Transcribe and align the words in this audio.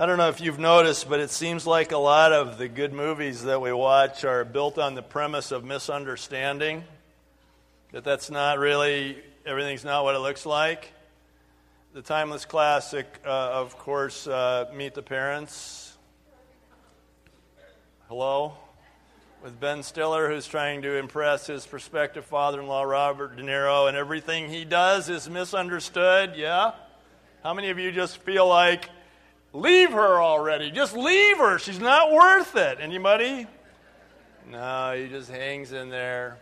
I 0.00 0.06
don't 0.06 0.16
know 0.16 0.30
if 0.30 0.40
you've 0.40 0.58
noticed, 0.58 1.10
but 1.10 1.20
it 1.20 1.28
seems 1.28 1.66
like 1.66 1.92
a 1.92 1.98
lot 1.98 2.32
of 2.32 2.56
the 2.56 2.68
good 2.68 2.94
movies 2.94 3.42
that 3.42 3.60
we 3.60 3.70
watch 3.70 4.24
are 4.24 4.46
built 4.46 4.78
on 4.78 4.94
the 4.94 5.02
premise 5.02 5.52
of 5.52 5.62
misunderstanding. 5.62 6.84
That 7.92 8.02
that's 8.02 8.30
not 8.30 8.58
really, 8.58 9.18
everything's 9.44 9.84
not 9.84 10.04
what 10.04 10.14
it 10.14 10.20
looks 10.20 10.46
like. 10.46 10.90
The 11.92 12.00
timeless 12.00 12.46
classic, 12.46 13.04
uh, 13.26 13.28
of 13.28 13.76
course, 13.76 14.26
uh, 14.26 14.70
Meet 14.74 14.94
the 14.94 15.02
Parents. 15.02 15.98
Hello? 18.08 18.54
With 19.44 19.60
Ben 19.60 19.82
Stiller, 19.82 20.30
who's 20.30 20.46
trying 20.46 20.80
to 20.80 20.96
impress 20.96 21.46
his 21.46 21.66
prospective 21.66 22.24
father 22.24 22.62
in 22.62 22.68
law, 22.68 22.84
Robert 22.84 23.36
De 23.36 23.42
Niro, 23.42 23.86
and 23.86 23.98
everything 23.98 24.48
he 24.48 24.64
does 24.64 25.10
is 25.10 25.28
misunderstood. 25.28 26.36
Yeah? 26.36 26.72
How 27.42 27.52
many 27.52 27.68
of 27.68 27.78
you 27.78 27.92
just 27.92 28.16
feel 28.16 28.48
like, 28.48 28.88
leave 29.52 29.92
her 29.92 30.20
already? 30.20 30.70
Just 30.70 30.96
leave 30.96 31.38
her. 31.38 31.58
She's 31.58 31.80
not 31.80 32.12
worth 32.12 32.56
it. 32.56 32.78
Anybody? 32.80 33.46
No, 34.50 34.94
he 34.96 35.08
just 35.08 35.30
hangs 35.30 35.72
in 35.72 35.90
there. 35.90 36.38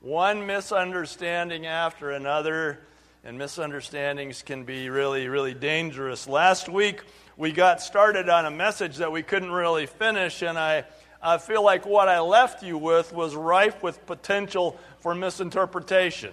One 0.00 0.46
misunderstanding 0.46 1.66
after 1.66 2.10
another 2.10 2.80
and 3.24 3.38
misunderstandings 3.38 4.42
can 4.42 4.64
be 4.64 4.90
really, 4.90 5.28
really 5.28 5.54
dangerous. 5.54 6.26
Last 6.26 6.68
week, 6.68 7.02
we 7.36 7.52
got 7.52 7.80
started 7.80 8.28
on 8.28 8.46
a 8.46 8.50
message 8.50 8.96
that 8.96 9.12
we 9.12 9.22
couldn't 9.22 9.52
really 9.52 9.86
finish, 9.86 10.42
and 10.42 10.58
I, 10.58 10.84
I 11.22 11.38
feel 11.38 11.62
like 11.62 11.86
what 11.86 12.08
I 12.08 12.18
left 12.20 12.64
you 12.64 12.76
with 12.76 13.12
was 13.12 13.36
rife 13.36 13.82
with 13.82 14.04
potential 14.06 14.76
for 14.98 15.14
misinterpretation. 15.14 16.32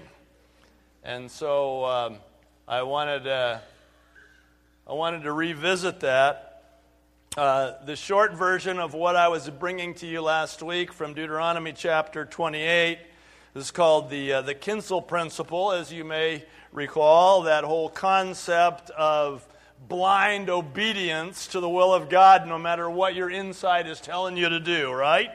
And 1.04 1.30
so 1.30 1.86
um, 1.86 2.16
I, 2.68 2.82
wanted, 2.82 3.28
uh, 3.28 3.60
I 4.90 4.94
wanted 4.94 5.22
to 5.22 5.32
revisit 5.32 6.00
that. 6.00 6.64
Uh, 7.38 7.74
the 7.86 7.96
short 7.96 8.34
version 8.34 8.80
of 8.80 8.96
what 8.96 9.16
I 9.16 9.28
was 9.28 9.48
bringing 9.48 9.94
to 9.96 10.08
you 10.08 10.20
last 10.20 10.64
week 10.64 10.92
from 10.92 11.14
Deuteronomy 11.14 11.74
chapter 11.74 12.26
28 12.26 12.98
is 13.54 13.70
called 13.70 14.10
the, 14.10 14.34
uh, 14.34 14.42
the 14.42 14.56
Kinsel 14.56 15.04
principle, 15.04 15.74
as 15.74 15.94
you 15.94 16.04
may 16.04 16.44
recall 16.72 17.44
that 17.44 17.66
whole 17.66 17.88
concept 17.88 18.90
of 18.90 19.48
blind 19.88 20.50
obedience 20.50 21.46
to 21.50 21.60
the 21.60 21.70
will 21.70 21.94
of 21.94 22.10
God, 22.10 22.48
no 22.48 22.58
matter 22.58 22.90
what 22.90 23.14
your 23.14 23.30
inside 23.30 23.86
is 23.86 24.02
telling 24.02 24.38
you 24.38 24.50
to 24.50 24.60
do, 24.60 24.92
right? 24.92 25.30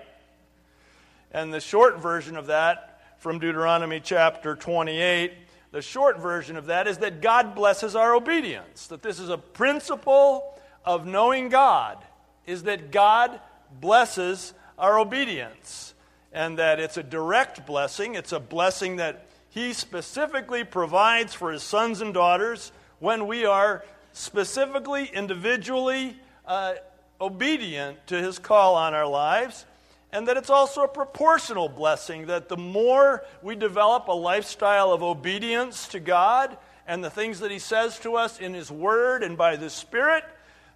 And 1.31 1.55
the 1.55 1.61
short 1.61 2.03
version 2.03 2.37
of 2.37 2.47
that 2.49 3.01
from 3.19 3.39
Deuteronomy 3.39 4.01
chapter 4.01 4.57
28, 4.57 5.33
the 5.75 5.83
short 5.83 6.21
version 6.21 6.57
of 6.57 6.67
that 6.67 6.87
is 6.87 6.99
that 6.99 7.21
God 7.21 7.57
blesses 7.57 7.97
our 7.97 8.15
obedience. 8.15 8.87
That 8.87 9.03
this 9.03 9.19
is 9.19 9.29
a 9.29 9.37
principle 9.37 10.55
of 10.85 11.05
knowing 11.05 11.49
God, 11.49 11.99
is 12.47 12.63
that 12.63 12.93
God 12.93 13.41
blesses 13.81 14.55
our 14.79 15.01
obedience. 15.01 15.95
And 16.33 16.61
that 16.61 16.79
it's 16.79 16.97
a 16.97 17.03
direct 17.03 17.67
blessing, 17.67 18.15
it's 18.15 18.31
a 18.31 18.39
blessing 18.39 18.97
that 18.97 19.27
he 19.49 19.73
specifically 19.73 20.63
provides 20.63 21.35
for 21.35 21.51
his 21.51 21.65
sons 21.65 22.01
and 22.01 22.15
daughters 22.15 22.71
when 23.01 23.27
we 23.27 23.45
are 23.45 23.85
specifically, 24.13 25.11
individually 25.13 26.17
uh, 26.47 26.75
obedient 27.21 28.07
to 28.07 28.23
his 28.23 28.39
call 28.39 28.77
on 28.77 28.95
our 28.95 29.09
lives. 29.09 29.67
And 30.15 30.29
that 30.29 30.37
it's 30.37 30.49
also 30.49 30.85
a 30.85 30.89
proportional 30.89 31.69
blessing, 31.69 32.27
that 32.27 32.49
the 32.49 32.57
more 32.57 33.25
we 33.43 33.57
develop 33.57 34.07
a 34.07 34.13
lifestyle 34.13 34.93
of 34.93 35.03
obedience 35.03 35.89
to 35.89 35.99
God 35.99 36.57
and 36.87 37.03
the 37.03 37.11
things 37.11 37.41
that 37.41 37.51
he 37.51 37.59
says 37.59 37.99
to 37.99 38.15
us 38.15 38.39
in 38.39 38.55
his 38.55 38.71
word 38.71 39.25
and 39.25 39.37
by 39.37 39.57
the 39.57 39.69
Spirit, 39.69 40.23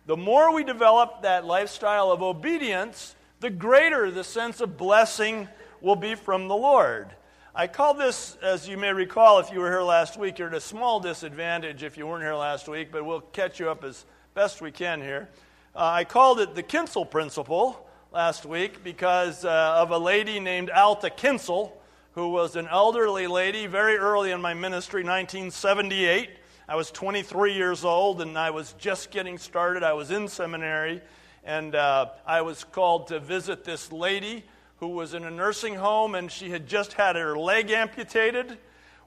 the 0.06 0.16
more 0.16 0.52
we 0.52 0.64
develop 0.64 1.22
that 1.22 1.44
lifestyle 1.44 2.10
of 2.10 2.20
obedience, 2.20 3.14
the 3.38 3.48
greater 3.48 4.10
the 4.10 4.24
sense 4.24 4.60
of 4.60 4.76
blessing 4.76 5.46
will 5.80 5.94
be 5.94 6.16
from 6.16 6.48
the 6.48 6.56
Lord. 6.56 7.06
I 7.54 7.68
call 7.68 7.94
this, 7.94 8.36
as 8.42 8.68
you 8.68 8.76
may 8.76 8.92
recall, 8.92 9.38
if 9.38 9.52
you 9.52 9.60
were 9.60 9.70
here 9.70 9.82
last 9.82 10.18
week, 10.18 10.40
you're 10.40 10.48
at 10.48 10.54
a 10.54 10.60
small 10.60 10.98
disadvantage 10.98 11.84
if 11.84 11.96
you 11.96 12.08
weren't 12.08 12.24
here 12.24 12.34
last 12.34 12.66
week, 12.68 12.90
but 12.90 13.04
we'll 13.04 13.20
catch 13.20 13.60
you 13.60 13.70
up 13.70 13.84
as 13.84 14.04
best 14.34 14.60
we 14.60 14.72
can 14.72 15.00
here. 15.00 15.28
Uh, 15.76 15.84
I 15.84 16.02
called 16.02 16.40
it 16.40 16.56
the 16.56 16.62
Kinsel 16.64 17.06
Principle 17.06 17.84
last 18.10 18.46
week 18.46 18.82
because 18.82 19.44
uh, 19.44 19.74
of 19.76 19.90
a 19.90 19.98
lady 19.98 20.40
named 20.40 20.70
Alta 20.70 21.10
Kinsel, 21.10 21.76
who 22.12 22.30
was 22.30 22.56
an 22.56 22.66
elderly 22.66 23.26
lady 23.26 23.66
very 23.66 23.96
early 23.96 24.30
in 24.30 24.40
my 24.40 24.54
ministry, 24.54 25.02
1978. 25.02 26.30
I 26.66 26.76
was 26.76 26.90
23 26.90 27.52
years 27.52 27.84
old 27.84 28.22
and 28.22 28.38
I 28.38 28.50
was 28.50 28.72
just 28.78 29.10
getting 29.10 29.36
started. 29.36 29.82
I 29.82 29.92
was 29.92 30.10
in 30.10 30.26
seminary 30.28 31.02
and 31.44 31.74
uh, 31.74 32.06
I 32.26 32.40
was 32.40 32.64
called 32.64 33.08
to 33.08 33.20
visit 33.20 33.64
this 33.64 33.92
lady 33.92 34.44
who 34.78 34.88
was 34.88 35.12
in 35.12 35.24
a 35.24 35.30
nursing 35.30 35.74
home 35.74 36.14
and 36.14 36.32
she 36.32 36.48
had 36.48 36.66
just 36.66 36.94
had 36.94 37.14
her 37.14 37.36
leg 37.36 37.70
amputated, 37.70 38.56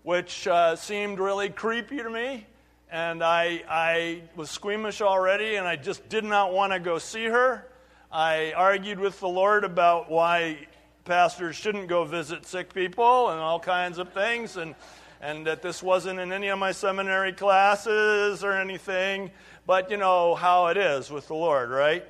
which 0.03 0.47
uh, 0.47 0.75
seemed 0.75 1.19
really 1.19 1.49
creepy 1.49 1.97
to 1.97 2.09
me. 2.09 2.45
And 2.91 3.23
I, 3.23 3.63
I 3.67 4.21
was 4.35 4.51
squeamish 4.51 5.01
already 5.01 5.55
and 5.55 5.67
I 5.67 5.75
just 5.75 6.07
did 6.07 6.23
not 6.23 6.53
want 6.53 6.73
to 6.73 6.79
go 6.79 6.99
see 6.99 7.25
her. 7.25 7.65
I 8.13 8.51
argued 8.51 8.99
with 8.99 9.21
the 9.21 9.29
Lord 9.29 9.63
about 9.63 10.11
why 10.11 10.67
pastors 11.05 11.55
shouldn't 11.55 11.87
go 11.87 12.03
visit 12.03 12.45
sick 12.45 12.73
people 12.73 13.29
and 13.29 13.39
all 13.39 13.57
kinds 13.57 13.99
of 13.99 14.11
things, 14.11 14.57
and, 14.57 14.75
and 15.21 15.47
that 15.47 15.61
this 15.61 15.81
wasn't 15.81 16.19
in 16.19 16.33
any 16.33 16.49
of 16.49 16.59
my 16.59 16.73
seminary 16.73 17.31
classes 17.31 18.43
or 18.43 18.51
anything. 18.51 19.31
But 19.65 19.89
you 19.89 19.95
know 19.95 20.35
how 20.35 20.67
it 20.67 20.75
is 20.75 21.09
with 21.09 21.27
the 21.27 21.35
Lord, 21.35 21.69
right? 21.69 22.03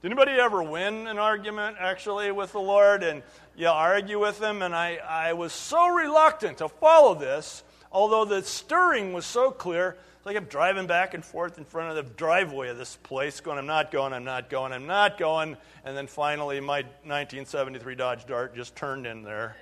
Did 0.00 0.10
anybody 0.10 0.32
ever 0.32 0.62
win 0.62 1.06
an 1.06 1.18
argument 1.18 1.76
actually 1.80 2.30
with 2.32 2.52
the 2.52 2.60
Lord 2.60 3.02
and 3.02 3.22
you 3.58 3.68
argue 3.68 4.18
with 4.18 4.40
him? 4.40 4.62
And 4.62 4.74
I, 4.74 5.00
I 5.06 5.34
was 5.34 5.52
so 5.52 5.88
reluctant 5.88 6.58
to 6.58 6.68
follow 6.70 7.14
this, 7.14 7.62
although 7.92 8.24
the 8.24 8.42
stirring 8.42 9.12
was 9.12 9.26
so 9.26 9.50
clear. 9.50 9.98
It's 10.26 10.34
like 10.34 10.42
I'm 10.42 10.48
driving 10.48 10.88
back 10.88 11.14
and 11.14 11.24
forth 11.24 11.56
in 11.56 11.64
front 11.64 11.96
of 11.96 12.04
the 12.04 12.14
driveway 12.14 12.68
of 12.70 12.76
this 12.76 12.96
place, 13.04 13.38
going, 13.38 13.58
I'm 13.58 13.66
not 13.66 13.92
going, 13.92 14.12
I'm 14.12 14.24
not 14.24 14.50
going, 14.50 14.72
I'm 14.72 14.88
not 14.88 15.18
going. 15.18 15.56
And 15.84 15.96
then 15.96 16.08
finally, 16.08 16.58
my 16.58 16.80
1973 17.04 17.94
Dodge 17.94 18.26
Dart 18.26 18.56
just 18.56 18.74
turned 18.74 19.06
in 19.06 19.22
there. 19.22 19.56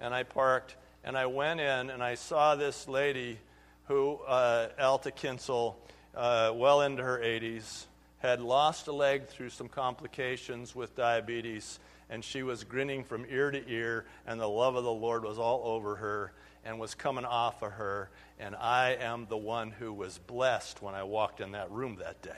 And 0.00 0.14
I 0.14 0.22
parked 0.22 0.76
and 1.04 1.14
I 1.14 1.26
went 1.26 1.60
in 1.60 1.90
and 1.90 2.02
I 2.02 2.14
saw 2.14 2.54
this 2.54 2.88
lady 2.88 3.38
who, 3.86 4.14
uh, 4.26 4.68
Alta 4.80 5.10
Kinsel, 5.10 5.78
uh, 6.16 6.52
well 6.54 6.80
into 6.80 7.02
her 7.02 7.18
80s, 7.18 7.84
had 8.20 8.40
lost 8.40 8.88
a 8.88 8.92
leg 8.92 9.26
through 9.26 9.50
some 9.50 9.68
complications 9.68 10.74
with 10.74 10.96
diabetes, 10.96 11.80
and 12.08 12.24
she 12.24 12.42
was 12.42 12.64
grinning 12.64 13.04
from 13.04 13.26
ear 13.28 13.50
to 13.50 13.62
ear, 13.70 14.06
and 14.26 14.40
the 14.40 14.48
love 14.48 14.74
of 14.74 14.84
the 14.84 14.90
Lord 14.90 15.22
was 15.24 15.38
all 15.38 15.60
over 15.66 15.96
her 15.96 16.32
and 16.68 16.78
was 16.78 16.94
coming 16.94 17.24
off 17.24 17.62
of 17.62 17.72
her. 17.72 18.10
And 18.38 18.54
I 18.54 18.98
am 19.00 19.26
the 19.28 19.38
one 19.38 19.70
who 19.70 19.92
was 19.92 20.18
blessed 20.18 20.82
when 20.82 20.94
I 20.94 21.02
walked 21.02 21.40
in 21.40 21.52
that 21.52 21.70
room 21.70 21.96
that 22.00 22.20
day. 22.20 22.30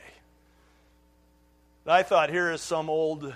I 1.86 2.04
thought, 2.04 2.30
here 2.30 2.52
is 2.52 2.60
some 2.60 2.88
old 2.88 3.34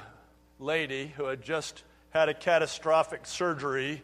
lady 0.60 1.12
who 1.16 1.24
had 1.24 1.42
just 1.42 1.82
had 2.10 2.28
a 2.28 2.34
catastrophic 2.34 3.26
surgery 3.26 4.02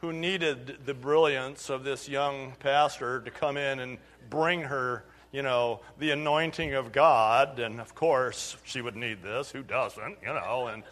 who 0.00 0.12
needed 0.12 0.78
the 0.84 0.94
brilliance 0.94 1.70
of 1.70 1.84
this 1.84 2.08
young 2.08 2.54
pastor 2.58 3.20
to 3.20 3.30
come 3.30 3.56
in 3.56 3.78
and 3.78 3.98
bring 4.28 4.62
her 4.62 5.04
you 5.30 5.40
know, 5.42 5.80
the 5.98 6.10
anointing 6.10 6.74
of 6.74 6.92
God. 6.92 7.58
And 7.58 7.80
of 7.80 7.94
course, 7.94 8.56
she 8.64 8.82
would 8.82 8.96
need 8.96 9.22
this. 9.22 9.50
Who 9.50 9.62
doesn't, 9.62 10.18
you 10.20 10.28
know? 10.28 10.68
And, 10.72 10.82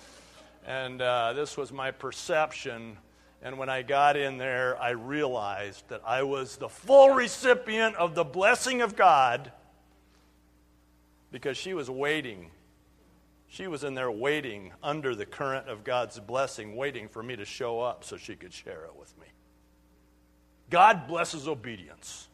and 0.66 1.02
uh, 1.02 1.34
this 1.34 1.56
was 1.56 1.70
my 1.70 1.90
perception. 1.90 2.96
And 3.42 3.56
when 3.58 3.70
I 3.70 3.82
got 3.82 4.16
in 4.16 4.36
there, 4.36 4.80
I 4.80 4.90
realized 4.90 5.88
that 5.88 6.02
I 6.06 6.22
was 6.24 6.56
the 6.56 6.68
full 6.68 7.10
recipient 7.10 7.96
of 7.96 8.14
the 8.14 8.24
blessing 8.24 8.82
of 8.82 8.96
God 8.96 9.50
because 11.32 11.56
she 11.56 11.72
was 11.72 11.88
waiting. 11.88 12.50
She 13.48 13.66
was 13.66 13.82
in 13.82 13.94
there 13.94 14.10
waiting 14.10 14.72
under 14.82 15.14
the 15.14 15.26
current 15.26 15.68
of 15.68 15.84
God's 15.84 16.20
blessing, 16.20 16.76
waiting 16.76 17.08
for 17.08 17.22
me 17.22 17.34
to 17.36 17.44
show 17.44 17.80
up 17.80 18.04
so 18.04 18.16
she 18.16 18.36
could 18.36 18.52
share 18.52 18.84
it 18.84 18.94
with 18.98 19.16
me. 19.18 19.26
God 20.68 21.08
blesses 21.08 21.48
obedience. 21.48 22.28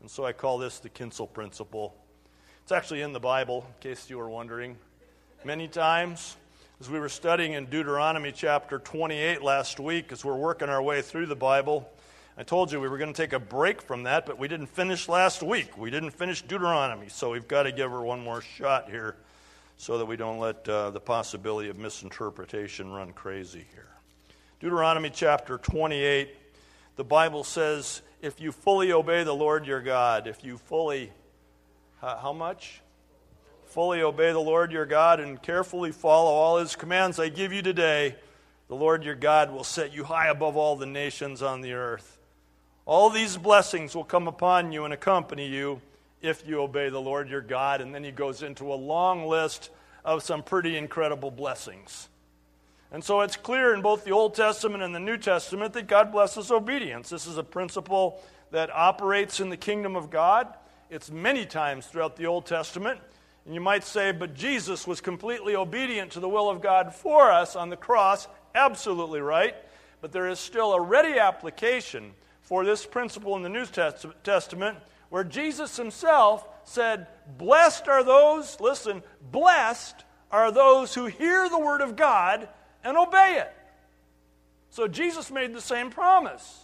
And 0.00 0.10
so 0.10 0.24
I 0.24 0.32
call 0.32 0.58
this 0.58 0.78
the 0.78 0.88
Kinsel 0.88 1.26
principle. 1.26 1.94
It's 2.62 2.72
actually 2.72 3.02
in 3.02 3.12
the 3.12 3.20
Bible, 3.20 3.66
in 3.66 3.90
case 3.90 4.08
you 4.08 4.18
were 4.18 4.30
wondering. 4.30 4.76
Many 5.44 5.68
times, 5.68 6.36
as 6.80 6.90
we 6.90 6.98
were 6.98 7.08
studying 7.08 7.52
in 7.52 7.66
Deuteronomy 7.66 8.32
chapter 8.32 8.80
28 8.80 9.42
last 9.42 9.78
week, 9.78 10.10
as 10.10 10.24
we're 10.24 10.36
working 10.36 10.68
our 10.68 10.82
way 10.82 11.02
through 11.02 11.26
the 11.26 11.36
Bible, 11.36 11.88
I 12.36 12.42
told 12.42 12.72
you 12.72 12.80
we 12.80 12.88
were 12.88 12.98
going 12.98 13.12
to 13.12 13.16
take 13.16 13.32
a 13.32 13.38
break 13.38 13.80
from 13.80 14.02
that, 14.02 14.26
but 14.26 14.38
we 14.38 14.48
didn't 14.48 14.66
finish 14.66 15.08
last 15.08 15.40
week. 15.40 15.78
We 15.78 15.90
didn't 15.90 16.10
finish 16.10 16.42
Deuteronomy, 16.42 17.08
so 17.08 17.30
we've 17.30 17.46
got 17.46 17.62
to 17.62 17.72
give 17.72 17.92
her 17.92 18.02
one 18.02 18.24
more 18.24 18.40
shot 18.40 18.90
here 18.90 19.14
so 19.76 19.98
that 19.98 20.06
we 20.06 20.16
don't 20.16 20.38
let 20.38 20.68
uh, 20.68 20.90
the 20.90 20.98
possibility 20.98 21.68
of 21.68 21.78
misinterpretation 21.78 22.90
run 22.90 23.12
crazy 23.12 23.64
here. 23.72 23.90
Deuteronomy 24.58 25.10
chapter 25.10 25.58
28, 25.58 26.34
the 26.96 27.04
Bible 27.04 27.44
says, 27.44 28.02
if 28.20 28.40
you 28.40 28.50
fully 28.50 28.90
obey 28.90 29.22
the 29.22 29.34
Lord 29.34 29.64
your 29.64 29.80
God, 29.80 30.26
if 30.26 30.42
you 30.42 30.58
fully, 30.58 31.12
how 32.00 32.32
much? 32.32 32.80
Fully 33.74 34.02
obey 34.02 34.30
the 34.30 34.38
Lord 34.38 34.70
your 34.70 34.86
God 34.86 35.18
and 35.18 35.42
carefully 35.42 35.90
follow 35.90 36.30
all 36.30 36.58
his 36.58 36.76
commands 36.76 37.18
I 37.18 37.28
give 37.28 37.52
you 37.52 37.60
today, 37.60 38.14
the 38.68 38.76
Lord 38.76 39.02
your 39.02 39.16
God 39.16 39.50
will 39.50 39.64
set 39.64 39.92
you 39.92 40.04
high 40.04 40.28
above 40.28 40.56
all 40.56 40.76
the 40.76 40.86
nations 40.86 41.42
on 41.42 41.60
the 41.60 41.72
earth. 41.72 42.20
All 42.86 43.10
these 43.10 43.36
blessings 43.36 43.96
will 43.96 44.04
come 44.04 44.28
upon 44.28 44.70
you 44.70 44.84
and 44.84 44.94
accompany 44.94 45.48
you 45.48 45.80
if 46.22 46.46
you 46.46 46.60
obey 46.62 46.88
the 46.88 47.00
Lord 47.00 47.28
your 47.28 47.40
God. 47.40 47.80
And 47.80 47.92
then 47.92 48.04
he 48.04 48.12
goes 48.12 48.44
into 48.44 48.72
a 48.72 48.76
long 48.76 49.26
list 49.26 49.70
of 50.04 50.22
some 50.22 50.44
pretty 50.44 50.76
incredible 50.76 51.32
blessings. 51.32 52.08
And 52.92 53.02
so 53.02 53.22
it's 53.22 53.34
clear 53.34 53.74
in 53.74 53.82
both 53.82 54.04
the 54.04 54.12
Old 54.12 54.36
Testament 54.36 54.84
and 54.84 54.94
the 54.94 55.00
New 55.00 55.16
Testament 55.16 55.72
that 55.72 55.88
God 55.88 56.12
blesses 56.12 56.52
obedience. 56.52 57.08
This 57.08 57.26
is 57.26 57.38
a 57.38 57.42
principle 57.42 58.22
that 58.52 58.70
operates 58.72 59.40
in 59.40 59.48
the 59.48 59.56
kingdom 59.56 59.96
of 59.96 60.10
God. 60.10 60.46
It's 60.90 61.10
many 61.10 61.44
times 61.44 61.86
throughout 61.86 62.14
the 62.14 62.26
Old 62.26 62.46
Testament. 62.46 63.00
And 63.44 63.54
you 63.54 63.60
might 63.60 63.84
say, 63.84 64.12
but 64.12 64.34
Jesus 64.34 64.86
was 64.86 65.00
completely 65.00 65.54
obedient 65.54 66.12
to 66.12 66.20
the 66.20 66.28
will 66.28 66.48
of 66.48 66.62
God 66.62 66.94
for 66.94 67.30
us 67.30 67.56
on 67.56 67.68
the 67.68 67.76
cross. 67.76 68.26
Absolutely 68.54 69.20
right. 69.20 69.54
But 70.00 70.12
there 70.12 70.28
is 70.28 70.38
still 70.38 70.72
a 70.72 70.80
ready 70.80 71.18
application 71.18 72.12
for 72.42 72.64
this 72.64 72.86
principle 72.86 73.36
in 73.36 73.42
the 73.42 73.48
New 73.48 73.66
Testament 74.22 74.78
where 75.10 75.24
Jesus 75.24 75.76
himself 75.76 76.46
said, 76.64 77.06
Blessed 77.38 77.88
are 77.88 78.02
those, 78.02 78.58
listen, 78.60 79.02
blessed 79.30 80.04
are 80.30 80.50
those 80.50 80.94
who 80.94 81.06
hear 81.06 81.48
the 81.48 81.58
word 81.58 81.80
of 81.80 81.96
God 81.96 82.48
and 82.82 82.96
obey 82.96 83.38
it. 83.38 83.52
So 84.70 84.88
Jesus 84.88 85.30
made 85.30 85.54
the 85.54 85.60
same 85.60 85.90
promise 85.90 86.60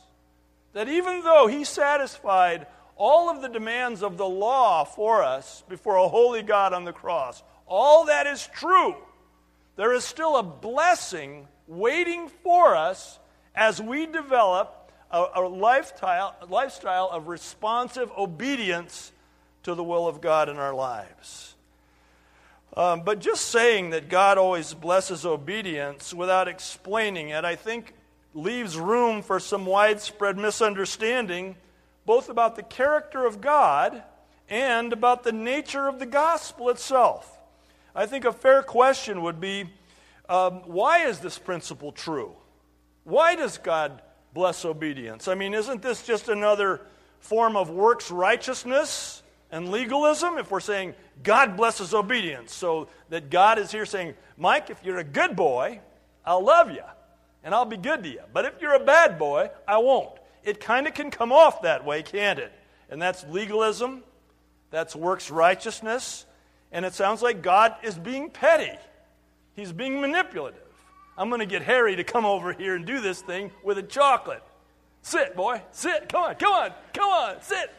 that 0.73 0.89
even 0.89 1.23
though 1.23 1.47
he 1.47 1.65
satisfied 1.65 2.67
all 3.01 3.31
of 3.31 3.41
the 3.41 3.49
demands 3.49 4.03
of 4.03 4.19
the 4.19 4.29
law 4.29 4.85
for 4.85 5.23
us 5.23 5.65
before 5.71 5.97
a 5.97 6.07
holy 6.07 6.43
God 6.43 6.75
on 6.75 6.85
the 6.85 6.93
cross, 6.93 7.43
all 7.67 8.05
that 8.05 8.27
is 8.27 8.47
true. 8.55 8.95
There 9.77 9.95
is 9.95 10.05
still 10.05 10.37
a 10.37 10.43
blessing 10.43 11.49
waiting 11.67 12.29
for 12.29 12.77
us 12.77 13.19
as 13.55 13.81
we 13.81 14.05
develop 14.05 14.93
a, 15.11 15.25
a 15.37 15.41
lifestyle, 15.41 16.37
lifestyle 16.51 17.09
of 17.11 17.29
responsive 17.29 18.13
obedience 18.19 19.13
to 19.63 19.75
the 19.75 19.83
will 19.83 20.07
of 20.07 20.21
God 20.21 20.51
in 20.51 20.59
our 20.59 20.75
lives. 20.75 21.55
Um, 22.77 23.01
but 23.03 23.19
just 23.19 23.47
saying 23.47 23.91
that 23.91 24.11
God 24.11 24.37
always 24.37 24.75
blesses 24.75 25.25
obedience 25.25 26.13
without 26.13 26.49
explaining 26.49 27.31
it, 27.31 27.47
I 27.47 27.57
think, 27.57 27.95
leaves 28.35 28.77
room 28.77 29.23
for 29.23 29.41
some 29.41 29.65
widespread 29.65 30.37
misunderstanding 30.37 31.57
both 32.07 32.29
about 32.29 32.57
the 32.57 32.63
character 32.63 33.27
of 33.27 33.41
God 33.41 34.03
and 34.49 34.93
about 34.93 35.23
the 35.23 35.33
nature 35.33 35.89
of 35.89 35.99
the 35.99 36.07
gospel 36.07 36.69
itself. 36.71 37.39
I 37.95 38.07
think 38.07 38.25
a 38.25 38.33
fair 38.33 38.63
question 38.63 39.23
would 39.23 39.41
be 39.41 39.65
um, 40.29 40.63
why 40.67 41.07
is 41.07 41.19
this 41.21 41.39
principle 41.39 41.93
true? 41.93 42.33
Why 43.05 43.35
does 43.35 43.59
God 43.59 44.01
bless 44.33 44.65
obedience? 44.65 45.27
I 45.27 45.35
mean, 45.35 45.55
isn't 45.55 45.83
this 45.83 46.05
just 46.07 46.29
another 46.29 46.83
form 47.19 47.57
of 47.57 47.71
works 47.71 48.11
righteousness 48.11 49.23
and 49.51 49.71
legalism? 49.71 50.39
If 50.39 50.51
we're 50.51 50.61
saying 50.61 50.95
God 51.23 51.57
blesses 51.57 51.95
obedience, 51.95 52.55
so 52.55 52.89
that 53.09 53.31
God 53.31 53.59
is 53.59 53.73
here 53.73 53.87
saying, 53.87 54.15
Mike, 54.37 54.71
if 54.71 54.79
you're 54.85 54.99
a 54.99 55.05
good 55.05 55.35
boy, 55.35 55.81
I'll 56.25 56.45
love 56.45 56.71
you 56.71 56.85
and 57.43 57.55
I'll 57.55 57.65
be 57.65 57.77
good 57.77 58.05
to 58.05 58.09
you. 58.09 58.21
But 58.33 58.45
if 58.45 58.61
you're 58.61 58.75
a 58.75 58.85
bad 58.85 59.19
boy, 59.19 59.51
I 59.67 59.79
won't 59.79 60.20
it 60.45 60.61
kind 60.61 60.87
of 60.87 60.95
can 60.95 61.11
come 61.11 61.33
off 61.33 61.63
that 61.63 61.85
way, 61.85 62.03
can't 62.03 62.39
it? 62.39 62.53
And 62.89 63.01
that's 63.01 63.25
legalism, 63.25 64.03
that's 64.71 64.97
works 64.97 65.31
righteousness, 65.31 66.27
and 66.73 66.85
it 66.85 66.95
sounds 66.95 67.23
like 67.23 67.43
God 67.43 67.75
is 67.83 67.97
being 67.97 68.31
petty. 68.31 68.79
He's 69.55 69.73
being 69.73 70.01
manipulative. 70.01 70.61
I'm 71.19 71.29
going 71.29 71.41
to 71.41 71.47
get 71.47 71.63
Harry 71.63 71.97
to 71.97 72.05
come 72.05 72.25
over 72.25 72.53
here 72.53 72.77
and 72.77 72.87
do 72.87 73.01
this 73.01 73.21
thing 73.21 73.51
with 73.63 73.79
a 73.79 73.83
chocolate. 73.83 74.43
Sit, 75.03 75.35
boy. 75.35 75.63
Sit. 75.73 76.09
Come 76.09 76.23
on. 76.23 76.35
Come 76.37 76.53
on. 76.53 76.73
Come 76.95 77.09
on. 77.09 77.43
Sit. 77.43 77.71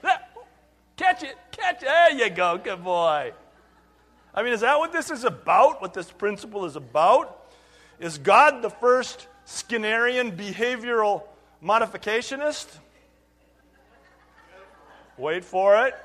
Catch 0.98 1.24
it. 1.24 1.36
Catch 1.52 1.82
it. 1.82 1.86
There 1.86 2.12
you 2.12 2.30
go. 2.30 2.58
Good 2.58 2.84
boy. 2.84 3.34
I 4.34 4.44
mean, 4.44 4.54
is 4.54 4.62
that 4.62 4.78
what 4.78 4.92
this 4.92 5.10
is 5.10 5.24
about? 5.24 5.82
What 5.82 5.94
this 5.94 6.12
principle 6.12 6.66
is 6.66 6.76
about? 6.76 7.50
Is 8.00 8.18
God 8.18 8.62
the 8.62 8.70
first 8.70 9.28
Skinnerian 9.46 10.36
behavioral 10.36 11.24
modificationist? 11.64 12.68
Wait 15.18 15.44
for 15.46 15.86
it. 15.86 15.96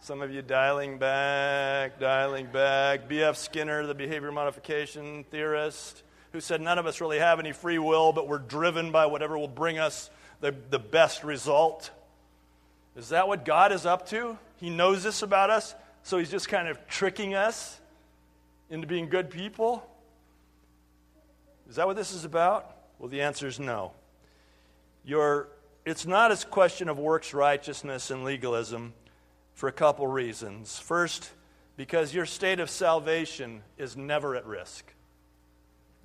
Some 0.00 0.20
of 0.20 0.32
you 0.32 0.42
dialing 0.42 0.98
back, 0.98 2.00
dialing 2.00 2.46
back. 2.46 3.08
B.F. 3.08 3.36
Skinner, 3.36 3.86
the 3.86 3.94
behavior 3.94 4.32
modification 4.32 5.24
theorist, 5.30 6.02
who 6.32 6.40
said 6.40 6.60
none 6.60 6.78
of 6.78 6.86
us 6.86 7.00
really 7.00 7.18
have 7.18 7.38
any 7.38 7.52
free 7.52 7.78
will, 7.78 8.12
but 8.12 8.26
we're 8.26 8.38
driven 8.38 8.90
by 8.90 9.06
whatever 9.06 9.38
will 9.38 9.48
bring 9.48 9.78
us 9.78 10.10
the, 10.40 10.54
the 10.70 10.78
best 10.78 11.22
result. 11.22 11.90
Is 12.96 13.10
that 13.10 13.28
what 13.28 13.44
God 13.44 13.72
is 13.72 13.86
up 13.86 14.08
to? 14.08 14.38
He 14.56 14.70
knows 14.70 15.02
this 15.02 15.22
about 15.22 15.50
us, 15.50 15.74
so 16.02 16.18
he's 16.18 16.30
just 16.30 16.48
kind 16.48 16.68
of 16.68 16.86
tricking 16.88 17.34
us 17.34 17.80
into 18.72 18.86
being 18.86 19.08
good 19.08 19.30
people? 19.30 19.86
Is 21.68 21.76
that 21.76 21.86
what 21.86 21.94
this 21.94 22.12
is 22.12 22.24
about? 22.24 22.74
Well, 23.02 23.08
the 23.08 23.22
answer 23.22 23.48
is 23.48 23.58
no. 23.58 23.90
It's 25.84 26.06
not 26.06 26.30
a 26.30 26.46
question 26.46 26.88
of 26.88 27.00
works 27.00 27.34
righteousness 27.34 28.12
and 28.12 28.22
legalism 28.22 28.94
for 29.54 29.68
a 29.68 29.72
couple 29.72 30.06
reasons. 30.06 30.78
First, 30.78 31.32
because 31.76 32.14
your 32.14 32.26
state 32.26 32.60
of 32.60 32.70
salvation 32.70 33.62
is 33.76 33.96
never 33.96 34.36
at 34.36 34.46
risk 34.46 34.94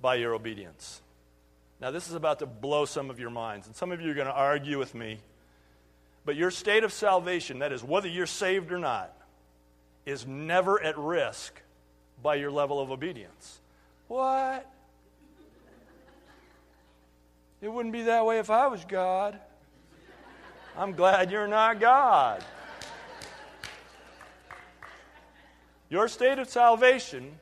by 0.00 0.16
your 0.16 0.34
obedience. 0.34 1.00
Now, 1.80 1.92
this 1.92 2.08
is 2.08 2.14
about 2.14 2.40
to 2.40 2.46
blow 2.46 2.84
some 2.84 3.10
of 3.10 3.20
your 3.20 3.30
minds, 3.30 3.68
and 3.68 3.76
some 3.76 3.92
of 3.92 4.00
you 4.00 4.10
are 4.10 4.14
going 4.14 4.26
to 4.26 4.32
argue 4.32 4.76
with 4.76 4.92
me. 4.92 5.20
But 6.24 6.34
your 6.34 6.50
state 6.50 6.82
of 6.82 6.92
salvation, 6.92 7.60
that 7.60 7.70
is, 7.70 7.84
whether 7.84 8.08
you're 8.08 8.26
saved 8.26 8.72
or 8.72 8.78
not, 8.80 9.14
is 10.04 10.26
never 10.26 10.82
at 10.82 10.98
risk 10.98 11.62
by 12.20 12.34
your 12.34 12.50
level 12.50 12.80
of 12.80 12.90
obedience. 12.90 13.60
What? 14.08 14.68
It 17.60 17.72
wouldn't 17.72 17.92
be 17.92 18.02
that 18.02 18.24
way 18.24 18.38
if 18.38 18.50
I 18.50 18.68
was 18.68 18.84
God. 18.84 19.38
I'm 20.76 20.92
glad 20.92 21.30
you're 21.30 21.48
not 21.48 21.80
God. 21.80 22.44
Your 25.88 26.06
state 26.06 26.38
of 26.38 26.48
salvation, 26.48 27.32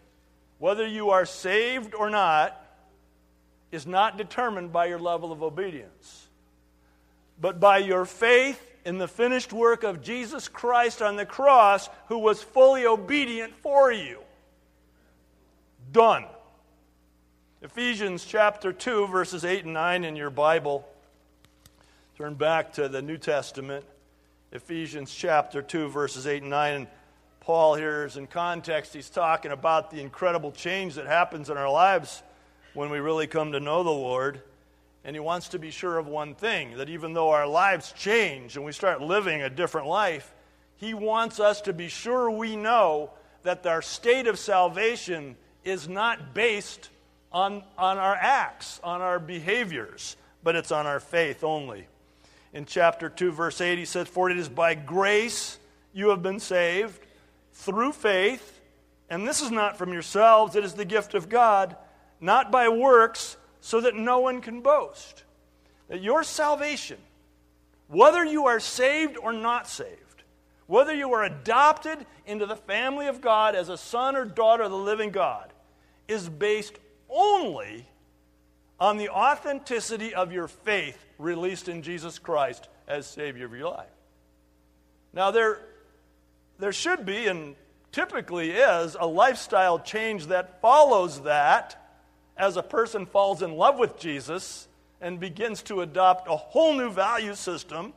whether 0.59 0.87
you 0.87 1.11
are 1.11 1.26
saved 1.26 1.95
or 1.95 2.09
not, 2.09 2.62
is 3.73 3.87
not 3.87 4.17
determined 4.17 4.73
by 4.73 4.87
your 4.87 4.99
level 4.99 5.33
of 5.33 5.43
obedience, 5.43 6.29
but 7.41 7.61
by 7.61 7.79
your 7.79 8.05
faith 8.05 8.61
in 8.87 8.99
the 8.99 9.09
finished 9.09 9.52
work 9.52 9.83
of 9.83 10.00
Jesus 10.00 10.49
Christ 10.49 11.02
on 11.02 11.17
the 11.17 11.26
cross, 11.26 11.91
who 12.07 12.19
was 12.19 12.43
fully 12.43 12.87
obedient 12.87 13.52
for 13.57 13.93
you. 13.93 14.21
Done. 15.93 16.25
Ephesians 17.63 18.27
chapter 18.27 18.71
2, 18.71 19.07
verses 19.07 19.43
8 19.43 19.65
and 19.65 19.73
9 19.73 20.05
in 20.05 20.15
your 20.15 20.29
Bible. 20.29 20.87
Turn 22.19 22.35
back 22.35 22.75
to 22.75 22.87
the 22.87 23.01
New 23.01 23.17
Testament. 23.17 23.83
Ephesians 24.53 25.15
chapter 25.15 25.63
2, 25.63 25.89
verses 25.89 26.27
8 26.27 26.43
and 26.43 26.51
9. 26.51 26.75
And 26.75 26.87
Paul 27.41 27.75
here 27.75 28.05
is 28.05 28.19
in 28.19 28.27
context. 28.27 28.93
He's 28.93 29.09
talking 29.09 29.53
about 29.53 29.91
the 29.91 30.03
incredible 30.03 30.53
change 30.53 30.97
that 30.97 31.07
happens 31.07 31.49
in 31.49 31.57
our 31.57 31.71
lives 31.71 32.23
when 32.75 32.91
we 32.91 32.99
really 32.99 33.27
come 33.27 33.53
to 33.53 33.61
know 33.61 33.83
the 33.83 33.91
Lord. 33.91 34.43
And 35.03 35.17
he 35.17 35.21
wants 35.21 35.49
to 35.49 35.59
be 35.59 35.71
sure 35.71 35.97
of 35.97 36.07
one 36.07 36.35
thing 36.35 36.77
that 36.77 36.91
even 36.91 37.15
though 37.15 37.31
our 37.31 37.47
lives 37.47 37.91
change 37.93 38.57
and 38.57 38.67
we 38.67 38.73
start 38.73 39.01
living 39.01 39.41
a 39.41 39.49
different 39.49 39.87
life, 39.87 40.35
he 40.77 40.93
wants 40.93 41.41
us 41.41 41.63
to 41.63 41.73
be 41.73 41.89
sure 41.89 42.31
we 42.31 42.55
know 42.55 43.13
that 43.45 43.67
our 43.67 43.81
state 43.81 44.27
of 44.27 44.39
salvation 44.39 45.37
is 45.65 45.89
not 45.89 46.35
based 46.35 46.91
on, 47.37 47.62
on 47.76 47.99
our 47.99 48.14
acts, 48.14 48.81
on 48.83 49.02
our 49.02 49.19
behaviors, 49.19 50.16
but 50.43 50.57
it's 50.57 50.73
on 50.73 50.87
our 50.87 50.99
faith 50.99 51.45
only. 51.45 51.87
In 52.55 52.64
chapter 52.64 53.11
2, 53.11 53.31
verse 53.31 53.61
8, 53.61 53.76
he 53.76 53.85
says, 53.85 54.09
For 54.09 54.31
it 54.31 54.38
is 54.38 54.49
by 54.49 54.75
grace 54.75 55.59
you 55.93 56.09
have 56.09 56.23
been 56.23 56.40
saved 56.40 56.99
through 57.52 57.93
faith, 57.93 58.59
and 59.11 59.28
this 59.28 59.43
is 59.43 59.50
not 59.50 59.76
from 59.76 59.93
yourselves, 59.93 60.57
it 60.57 60.64
is 60.64 60.73
the 60.73 60.87
gift 60.87 61.12
of 61.12 61.28
God, 61.28 61.76
not 62.23 62.50
by 62.50 62.71
works, 62.71 63.37
so 63.61 63.83
that 63.83 63.95
no 63.95 64.19
one 64.21 64.40
can 64.40 64.62
boast. 64.62 65.25
That 65.88 66.00
your 66.00 66.23
salvation, 66.23 66.97
whether 67.88 68.25
you 68.25 68.47
are 68.47 68.61
saved 68.61 69.19
or 69.19 69.35
not 69.35 69.69
saved, 69.69 70.23
whether 70.69 70.95
you 70.95 71.12
are 71.12 71.25
adopted 71.25 72.07
into 72.25 72.47
the 72.47 72.57
family 72.57 73.09
of 73.09 73.21
God 73.21 73.55
as 73.55 73.69
a 73.69 73.76
son 73.76 74.16
or 74.16 74.25
daughter 74.25 74.62
of 74.62 74.71
the 74.71 74.78
living 74.78 75.11
God, 75.11 75.52
is 76.09 76.31
based 76.31 76.78
only 77.09 77.87
on 78.79 78.97
the 78.97 79.09
authenticity 79.09 80.15
of 80.15 80.33
your 80.33 80.49
faith 80.49 81.03
released 81.19 81.69
in 81.69 81.83
Jesus 81.83 82.19
Christ 82.19 82.69
as 82.87 83.07
Savior 83.07 83.47
of 83.47 83.55
your 83.55 83.71
life. 83.71 83.87
Now, 85.13 85.31
there, 85.31 85.61
there 86.59 86.73
should 86.73 87.07
be, 87.07 87.27
and 87.27 87.57
typically 87.91 88.51
is, 88.51 88.97
a 88.99 89.07
lifestyle 89.07 89.79
change 89.79 90.27
that 90.27 90.61
follows 90.61 91.23
that 91.23 91.83
as 92.37 92.57
a 92.57 92.63
person 92.63 93.07
falls 93.07 93.43
in 93.43 93.53
love 93.53 93.79
with 93.79 93.99
Jesus 93.99 94.69
and 95.01 95.19
begins 95.19 95.63
to 95.63 95.81
adopt 95.81 96.29
a 96.29 96.37
whole 96.37 96.75
new 96.75 96.91
value 96.91 97.35
system, 97.35 97.95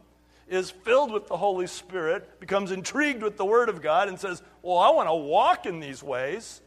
is 0.47 0.71
filled 0.71 1.11
with 1.11 1.27
the 1.27 1.37
Holy 1.37 1.67
Spirit, 1.67 2.39
becomes 2.39 2.71
intrigued 2.71 3.21
with 3.21 3.37
the 3.37 3.45
Word 3.45 3.69
of 3.69 3.81
God, 3.81 4.07
and 4.07 4.19
says, 4.19 4.41
Well, 4.61 4.77
I 4.77 4.89
want 4.91 5.09
to 5.09 5.13
walk 5.13 5.65
in 5.65 5.79
these 5.79 6.01
ways, 6.01 6.61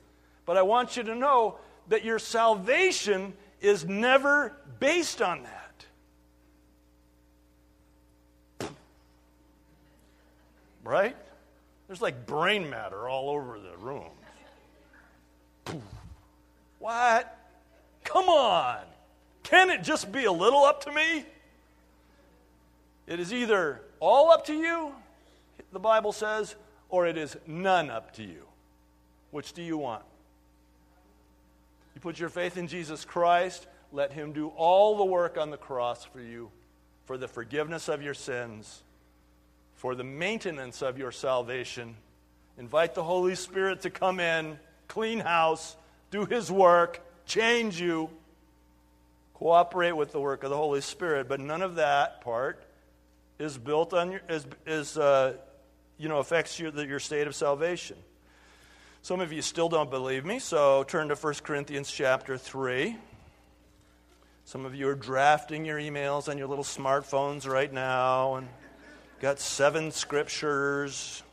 but 0.46 0.56
I 0.56 0.62
want 0.62 0.96
you 0.96 1.02
to 1.04 1.14
know 1.14 1.58
that 1.88 2.04
your 2.04 2.18
salvation 2.18 3.34
is 3.60 3.84
never 3.84 4.54
based 4.80 5.22
on 5.22 5.42
that. 5.42 5.86
Right? 10.84 11.16
There's 11.86 12.02
like 12.02 12.26
brain 12.26 12.68
matter 12.70 13.08
all 13.08 13.30
over 13.30 13.58
the 13.58 13.76
room. 13.78 14.10
What? 16.78 17.38
Come 18.02 18.28
on. 18.28 18.80
Can 19.44 19.70
it 19.70 19.82
just 19.82 20.10
be 20.10 20.24
a 20.24 20.32
little 20.32 20.64
up 20.64 20.84
to 20.84 20.92
me? 20.92 21.24
It 23.06 23.20
is 23.20 23.32
either 23.32 23.82
all 24.00 24.30
up 24.32 24.46
to 24.46 24.54
you, 24.54 24.92
the 25.72 25.78
Bible 25.78 26.12
says, 26.12 26.56
or 26.88 27.06
it 27.06 27.16
is 27.16 27.36
none 27.46 27.90
up 27.90 28.12
to 28.14 28.22
you. 28.22 28.44
Which 29.30 29.52
do 29.52 29.62
you 29.62 29.76
want? 29.76 30.02
Put 32.02 32.18
your 32.18 32.28
faith 32.28 32.56
in 32.56 32.66
Jesus 32.66 33.04
Christ, 33.04 33.66
let 33.92 34.12
Him 34.12 34.32
do 34.32 34.48
all 34.48 34.98
the 34.98 35.04
work 35.04 35.38
on 35.38 35.50
the 35.50 35.56
cross 35.56 36.04
for 36.04 36.20
you, 36.20 36.50
for 37.04 37.16
the 37.16 37.28
forgiveness 37.28 37.88
of 37.88 38.02
your 38.02 38.12
sins, 38.12 38.82
for 39.74 39.94
the 39.94 40.02
maintenance 40.02 40.82
of 40.82 40.98
your 40.98 41.12
salvation. 41.12 41.94
Invite 42.58 42.96
the 42.96 43.04
Holy 43.04 43.36
Spirit 43.36 43.82
to 43.82 43.90
come 43.90 44.18
in, 44.18 44.58
clean 44.88 45.20
house, 45.20 45.76
do 46.10 46.26
His 46.26 46.50
work, 46.50 47.00
change 47.24 47.80
you. 47.80 48.10
Cooperate 49.34 49.92
with 49.92 50.10
the 50.10 50.20
work 50.20 50.42
of 50.42 50.50
the 50.50 50.56
Holy 50.56 50.80
Spirit, 50.80 51.28
but 51.28 51.38
none 51.38 51.62
of 51.62 51.76
that 51.76 52.20
part 52.20 52.64
is 53.38 53.56
built 53.56 53.94
on 53.94 54.10
your, 54.10 54.20
is, 54.28 54.44
is 54.66 54.98
uh, 54.98 55.34
you 55.98 56.08
know, 56.08 56.18
affects 56.18 56.58
your, 56.58 56.72
your 56.84 57.00
state 57.00 57.28
of 57.28 57.34
salvation. 57.36 57.96
Some 59.04 59.18
of 59.18 59.32
you 59.32 59.42
still 59.42 59.68
don't 59.68 59.90
believe 59.90 60.24
me, 60.24 60.38
so 60.38 60.84
turn 60.84 61.08
to 61.08 61.16
1 61.16 61.34
Corinthians 61.42 61.90
chapter 61.90 62.38
3. 62.38 62.96
Some 64.44 64.64
of 64.64 64.76
you 64.76 64.86
are 64.86 64.94
drafting 64.94 65.64
your 65.64 65.80
emails 65.80 66.28
on 66.28 66.38
your 66.38 66.46
little 66.46 66.62
smartphones 66.62 67.44
right 67.44 67.72
now 67.72 68.36
and 68.36 68.48
got 69.18 69.40
seven 69.40 69.90
scriptures. 69.90 71.24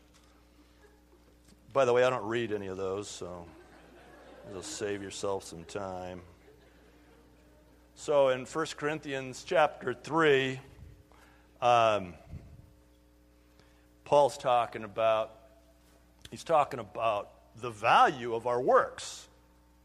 By 1.71 1.85
the 1.85 1.93
way, 1.93 2.03
I 2.03 2.09
don't 2.09 2.25
read 2.25 2.51
any 2.51 2.65
of 2.65 2.77
those, 2.77 3.07
so 3.07 3.45
you'll 4.51 4.63
save 4.63 5.03
yourself 5.03 5.43
some 5.43 5.63
time. 5.65 6.21
So 7.93 8.29
in 8.29 8.45
1 8.45 8.65
Corinthians 8.77 9.43
chapter 9.45 9.93
3, 9.93 10.59
um, 11.61 12.15
Paul's 14.05 14.39
talking 14.39 14.83
about, 14.83 15.35
he's 16.31 16.43
talking 16.43 16.79
about 16.79 17.29
the 17.57 17.69
value 17.69 18.33
of 18.33 18.47
our 18.47 18.61
works. 18.61 19.27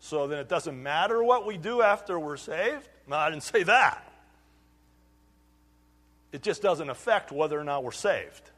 So 0.01 0.27
then 0.27 0.39
it 0.39 0.49
doesn't 0.49 0.81
matter 0.83 1.23
what 1.25 1.47
we 1.47 1.57
do 1.57 1.83
after 1.83 2.19
we're 2.19 2.37
saved. 2.37 2.89
No, 3.09 3.17
I 3.17 3.31
didn't 3.31 3.43
say 3.55 3.63
that. 3.63 4.13
It 6.33 6.43
just 6.43 6.63
doesn't 6.63 6.91
affect 6.91 7.31
whether 7.31 7.59
or 7.59 7.65
not 7.65 7.85
we're 7.85 7.93
saved. 7.93 8.51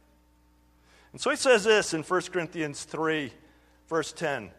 And 1.12 1.20
so 1.20 1.30
he 1.30 1.36
says 1.36 1.64
this 1.64 1.94
in 1.94 2.02
1 2.02 2.22
Corinthians 2.32 2.84
3, 2.84 3.32
verse 3.88 4.12
10 4.12 4.50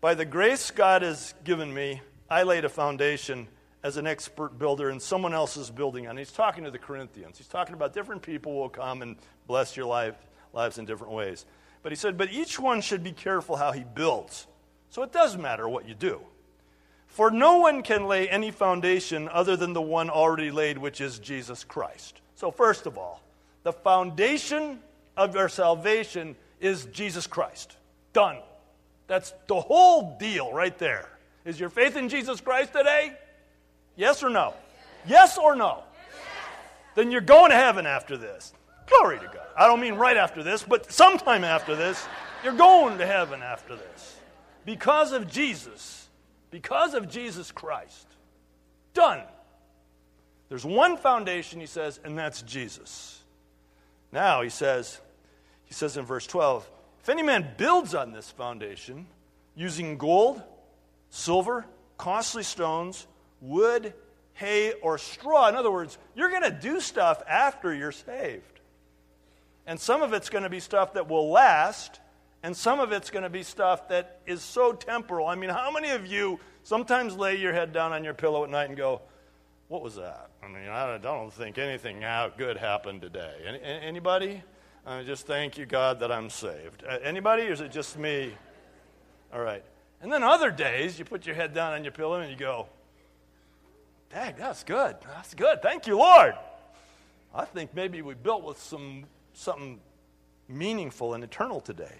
By 0.00 0.14
the 0.14 0.24
grace 0.24 0.70
God 0.70 1.02
has 1.02 1.34
given 1.44 1.72
me, 1.72 2.00
I 2.28 2.42
laid 2.42 2.64
a 2.64 2.68
foundation 2.68 3.48
as 3.82 3.96
an 3.96 4.06
expert 4.06 4.58
builder, 4.58 4.88
and 4.88 5.00
someone 5.00 5.34
else 5.34 5.56
is 5.56 5.70
building 5.70 6.08
on. 6.08 6.16
He's 6.16 6.32
talking 6.32 6.64
to 6.64 6.70
the 6.70 6.78
Corinthians. 6.78 7.36
He's 7.36 7.46
talking 7.46 7.74
about 7.74 7.92
different 7.92 8.22
people 8.22 8.54
will 8.54 8.70
come 8.70 9.02
and 9.02 9.16
bless 9.46 9.76
your 9.76 9.86
life, 9.86 10.16
lives 10.52 10.78
in 10.78 10.84
different 10.84 11.12
ways. 11.12 11.44
But 11.84 11.92
he 11.92 11.96
said, 11.96 12.16
But 12.16 12.32
each 12.32 12.58
one 12.58 12.80
should 12.80 13.04
be 13.04 13.12
careful 13.12 13.56
how 13.56 13.70
he 13.70 13.84
builds. 13.84 14.48
So 14.88 15.02
it 15.02 15.12
does 15.12 15.36
matter 15.36 15.68
what 15.68 15.86
you 15.86 15.94
do. 15.94 16.20
For 17.06 17.30
no 17.30 17.58
one 17.58 17.82
can 17.82 18.06
lay 18.06 18.28
any 18.28 18.50
foundation 18.50 19.28
other 19.28 19.54
than 19.54 19.74
the 19.74 19.82
one 19.82 20.10
already 20.10 20.50
laid, 20.50 20.78
which 20.78 21.00
is 21.00 21.20
Jesus 21.20 21.62
Christ. 21.62 22.20
So, 22.34 22.50
first 22.50 22.86
of 22.86 22.98
all, 22.98 23.22
the 23.62 23.72
foundation 23.72 24.80
of 25.16 25.36
our 25.36 25.48
salvation 25.48 26.34
is 26.58 26.86
Jesus 26.86 27.26
Christ. 27.26 27.76
Done. 28.14 28.38
That's 29.06 29.32
the 29.46 29.60
whole 29.60 30.16
deal 30.18 30.52
right 30.52 30.76
there. 30.78 31.08
Is 31.44 31.60
your 31.60 31.68
faith 31.68 31.96
in 31.96 32.08
Jesus 32.08 32.40
Christ 32.40 32.72
today? 32.72 33.12
Yes 33.94 34.22
or 34.22 34.30
no? 34.30 34.54
Yes, 35.06 35.36
yes 35.36 35.38
or 35.38 35.54
no? 35.54 35.84
Yes. 35.94 36.22
Then 36.94 37.10
you're 37.10 37.20
going 37.20 37.50
to 37.50 37.56
heaven 37.56 37.84
after 37.86 38.16
this. 38.16 38.54
Glory 38.86 39.18
to 39.18 39.26
God. 39.26 39.46
I 39.56 39.66
don't 39.66 39.80
mean 39.80 39.94
right 39.94 40.16
after 40.16 40.42
this, 40.42 40.62
but 40.62 40.92
sometime 40.92 41.44
after 41.44 41.74
this, 41.76 42.06
you're 42.42 42.54
going 42.54 42.98
to 42.98 43.06
heaven 43.06 43.42
after 43.42 43.76
this. 43.76 44.16
Because 44.64 45.12
of 45.12 45.30
Jesus. 45.30 46.08
Because 46.50 46.94
of 46.94 47.08
Jesus 47.08 47.50
Christ. 47.52 48.06
Done. 48.92 49.22
There's 50.48 50.64
one 50.64 50.96
foundation, 50.96 51.60
he 51.60 51.66
says, 51.66 51.98
and 52.04 52.18
that's 52.18 52.42
Jesus. 52.42 53.22
Now, 54.12 54.42
he 54.42 54.50
says, 54.50 55.00
he 55.64 55.74
says 55.74 55.96
in 55.96 56.04
verse 56.04 56.26
12, 56.26 56.68
if 57.02 57.08
any 57.08 57.22
man 57.22 57.54
builds 57.56 57.94
on 57.94 58.12
this 58.12 58.30
foundation 58.30 59.06
using 59.56 59.98
gold, 59.98 60.42
silver, 61.10 61.64
costly 61.96 62.42
stones, 62.42 63.06
wood, 63.40 63.94
hay, 64.34 64.72
or 64.82 64.98
straw. 64.98 65.48
In 65.48 65.54
other 65.54 65.70
words, 65.70 65.98
you're 66.14 66.30
going 66.30 66.42
to 66.42 66.50
do 66.50 66.80
stuff 66.80 67.22
after 67.28 67.74
you're 67.74 67.92
saved. 67.92 68.53
And 69.66 69.80
some 69.80 70.02
of 70.02 70.12
it's 70.12 70.28
going 70.28 70.44
to 70.44 70.50
be 70.50 70.60
stuff 70.60 70.94
that 70.94 71.08
will 71.08 71.30
last, 71.30 72.00
and 72.42 72.56
some 72.56 72.80
of 72.80 72.92
it's 72.92 73.10
going 73.10 73.22
to 73.22 73.30
be 73.30 73.42
stuff 73.42 73.88
that 73.88 74.20
is 74.26 74.42
so 74.42 74.72
temporal. 74.72 75.26
I 75.26 75.34
mean, 75.34 75.50
how 75.50 75.70
many 75.70 75.90
of 75.90 76.06
you 76.06 76.38
sometimes 76.62 77.16
lay 77.16 77.36
your 77.36 77.52
head 77.52 77.72
down 77.72 77.92
on 77.92 78.04
your 78.04 78.14
pillow 78.14 78.44
at 78.44 78.50
night 78.50 78.68
and 78.68 78.76
go, 78.76 79.00
What 79.68 79.82
was 79.82 79.96
that? 79.96 80.28
I 80.42 80.48
mean, 80.48 80.68
I 80.68 80.98
don't 80.98 81.32
think 81.32 81.56
anything 81.56 82.04
good 82.36 82.58
happened 82.58 83.00
today. 83.00 83.34
Any, 83.46 83.58
anybody? 83.60 84.42
Uh, 84.86 85.02
just 85.02 85.26
thank 85.26 85.56
you, 85.56 85.64
God, 85.64 86.00
that 86.00 86.12
I'm 86.12 86.28
saved. 86.28 86.84
Anybody, 87.02 87.44
or 87.44 87.52
is 87.52 87.62
it 87.62 87.72
just 87.72 87.98
me? 87.98 88.34
All 89.32 89.40
right. 89.40 89.64
And 90.02 90.12
then 90.12 90.22
other 90.22 90.50
days, 90.50 90.98
you 90.98 91.06
put 91.06 91.24
your 91.24 91.34
head 91.34 91.54
down 91.54 91.72
on 91.72 91.82
your 91.82 91.92
pillow 91.92 92.20
and 92.20 92.30
you 92.30 92.36
go, 92.36 92.68
Dang, 94.10 94.34
that's 94.38 94.62
good. 94.62 94.96
That's 95.08 95.32
good. 95.32 95.62
Thank 95.62 95.86
you, 95.86 95.96
Lord. 95.96 96.34
I 97.34 97.46
think 97.46 97.74
maybe 97.74 98.02
we 98.02 98.14
built 98.14 98.44
with 98.44 98.60
some 98.60 99.06
something 99.34 99.80
meaningful 100.48 101.14
and 101.14 101.22
eternal 101.22 101.60
today. 101.60 101.96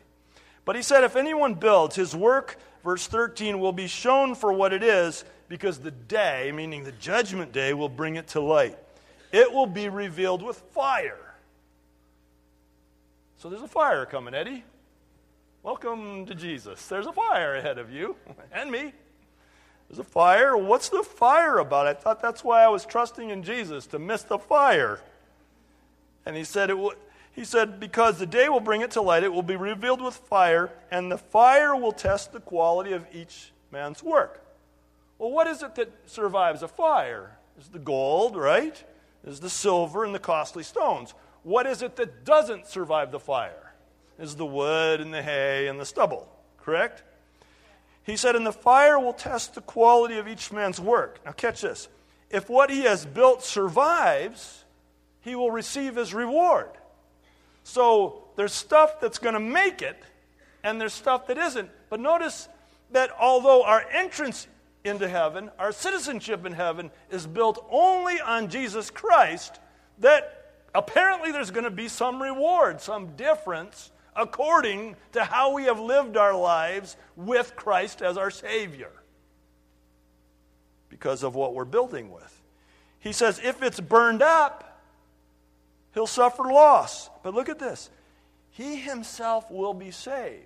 But 0.64 0.76
he 0.76 0.82
said, 0.82 1.04
if 1.04 1.16
anyone 1.16 1.54
builds, 1.54 1.96
his 1.96 2.16
work, 2.16 2.56
verse 2.82 3.06
13, 3.06 3.60
will 3.60 3.72
be 3.72 3.86
shown 3.86 4.34
for 4.34 4.52
what 4.52 4.72
it 4.72 4.82
is, 4.82 5.24
because 5.48 5.78
the 5.78 5.90
day, 5.90 6.50
meaning 6.54 6.84
the 6.84 6.92
judgment 6.92 7.52
day, 7.52 7.74
will 7.74 7.88
bring 7.88 8.16
it 8.16 8.28
to 8.28 8.40
light. 8.40 8.78
It 9.30 9.52
will 9.52 9.66
be 9.66 9.88
revealed 9.88 10.42
with 10.42 10.58
fire. 10.72 11.34
So 13.36 13.50
there's 13.50 13.62
a 13.62 13.68
fire 13.68 14.06
coming, 14.06 14.32
Eddie. 14.32 14.64
Welcome 15.62 16.26
to 16.26 16.34
Jesus. 16.34 16.86
There's 16.86 17.06
a 17.06 17.12
fire 17.12 17.56
ahead 17.56 17.78
of 17.78 17.90
you 17.90 18.16
and 18.52 18.70
me. 18.70 18.92
There's 19.88 19.98
a 19.98 20.04
fire. 20.04 20.56
What's 20.56 20.88
the 20.88 21.02
fire 21.02 21.58
about? 21.58 21.86
I 21.86 21.92
thought 21.92 22.22
that's 22.22 22.42
why 22.42 22.62
I 22.62 22.68
was 22.68 22.86
trusting 22.86 23.28
in 23.28 23.42
Jesus 23.42 23.86
to 23.88 23.98
miss 23.98 24.22
the 24.22 24.38
fire. 24.38 25.00
And 26.24 26.36
he 26.36 26.44
said 26.44 26.70
it 26.70 26.78
will, 26.78 26.94
he 27.34 27.44
said 27.44 27.80
because 27.80 28.18
the 28.18 28.26
day 28.26 28.48
will 28.48 28.60
bring 28.60 28.80
it 28.80 28.92
to 28.92 29.02
light, 29.02 29.24
it 29.24 29.32
will 29.32 29.42
be 29.42 29.56
revealed 29.56 30.00
with 30.00 30.14
fire, 30.14 30.70
and 30.90 31.10
the 31.10 31.18
fire 31.18 31.74
will 31.74 31.92
test 31.92 32.32
the 32.32 32.40
quality 32.40 32.92
of 32.92 33.06
each 33.12 33.52
man's 33.72 34.02
work. 34.02 34.42
Well, 35.18 35.30
what 35.30 35.46
is 35.46 35.62
it 35.62 35.74
that 35.74 35.90
survives 36.06 36.62
a 36.62 36.68
fire? 36.68 37.38
Is 37.58 37.68
the 37.68 37.78
gold, 37.78 38.36
right? 38.36 38.82
Is 39.24 39.40
the 39.40 39.50
silver 39.50 40.04
and 40.04 40.14
the 40.14 40.18
costly 40.18 40.62
stones. 40.62 41.14
What 41.42 41.66
is 41.66 41.82
it 41.82 41.96
that 41.96 42.24
doesn't 42.24 42.66
survive 42.66 43.10
the 43.10 43.20
fire? 43.20 43.74
Is 44.18 44.36
the 44.36 44.46
wood 44.46 45.00
and 45.00 45.12
the 45.12 45.22
hay 45.22 45.66
and 45.66 45.78
the 45.80 45.84
stubble, 45.84 46.28
correct? 46.62 47.02
He 48.04 48.16
said, 48.16 48.36
And 48.36 48.46
the 48.46 48.52
fire 48.52 48.98
will 48.98 49.12
test 49.12 49.54
the 49.54 49.60
quality 49.60 50.18
of 50.18 50.28
each 50.28 50.52
man's 50.52 50.80
work. 50.80 51.20
Now, 51.24 51.32
catch 51.32 51.62
this. 51.62 51.88
If 52.30 52.48
what 52.48 52.70
he 52.70 52.82
has 52.82 53.06
built 53.06 53.42
survives, 53.42 54.64
he 55.20 55.34
will 55.34 55.50
receive 55.50 55.96
his 55.96 56.14
reward. 56.14 56.70
So 57.64 58.25
there's 58.37 58.52
stuff 58.52 59.00
that's 59.00 59.18
going 59.18 59.35
to 59.35 59.40
make 59.40 59.83
it, 59.83 60.00
and 60.62 60.80
there's 60.80 60.92
stuff 60.92 61.26
that 61.26 61.38
isn't. 61.38 61.68
But 61.90 61.99
notice 61.99 62.49
that 62.92 63.11
although 63.18 63.64
our 63.64 63.85
entrance 63.90 64.47
into 64.85 65.09
heaven, 65.09 65.50
our 65.59 65.73
citizenship 65.73 66.47
in 66.47 66.52
heaven, 66.52 66.90
is 67.11 67.26
built 67.26 67.66
only 67.71 68.21
on 68.21 68.49
Jesus 68.49 68.90
Christ, 68.90 69.59
that 69.99 70.52
apparently 70.75 71.33
there's 71.33 71.50
going 71.50 71.64
to 71.64 71.71
be 71.71 71.88
some 71.88 72.23
reward, 72.23 72.80
some 72.80 73.16
difference 73.16 73.90
according 74.14 74.94
to 75.12 75.25
how 75.25 75.52
we 75.52 75.64
have 75.64 75.80
lived 75.80 76.16
our 76.16 76.37
lives 76.37 76.97
with 77.16 77.56
Christ 77.56 78.02
as 78.02 78.16
our 78.16 78.30
Savior 78.30 78.92
because 80.88 81.23
of 81.23 81.35
what 81.35 81.54
we're 81.54 81.64
building 81.64 82.12
with. 82.12 82.42
He 83.00 83.12
says, 83.12 83.40
if 83.42 83.62
it's 83.62 83.80
burned 83.80 84.23
up, 84.23 84.74
he'll 85.94 86.06
suffer 86.06 86.44
loss. 86.44 87.08
But 87.22 87.34
look 87.34 87.48
at 87.48 87.58
this 87.58 87.90
he 88.54 88.76
himself 88.76 89.50
will 89.50 89.74
be 89.74 89.90
saved. 89.90 90.44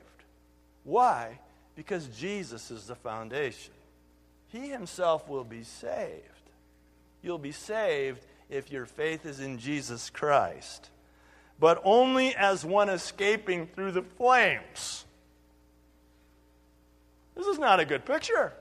Why? 0.84 1.38
Because 1.76 2.06
Jesus 2.06 2.70
is 2.70 2.86
the 2.86 2.94
foundation. 2.94 3.74
He 4.46 4.70
himself 4.70 5.28
will 5.28 5.44
be 5.44 5.62
saved. 5.62 6.22
You'll 7.22 7.36
be 7.36 7.52
saved 7.52 8.24
if 8.48 8.72
your 8.72 8.86
faith 8.86 9.26
is 9.26 9.40
in 9.40 9.58
Jesus 9.58 10.08
Christ, 10.08 10.88
but 11.60 11.82
only 11.84 12.34
as 12.34 12.64
one 12.64 12.88
escaping 12.88 13.66
through 13.66 13.92
the 13.92 14.02
flames. 14.16 15.04
This 17.34 17.46
is 17.46 17.58
not 17.58 17.78
a 17.78 17.84
good 17.84 18.06
picture. 18.06 18.54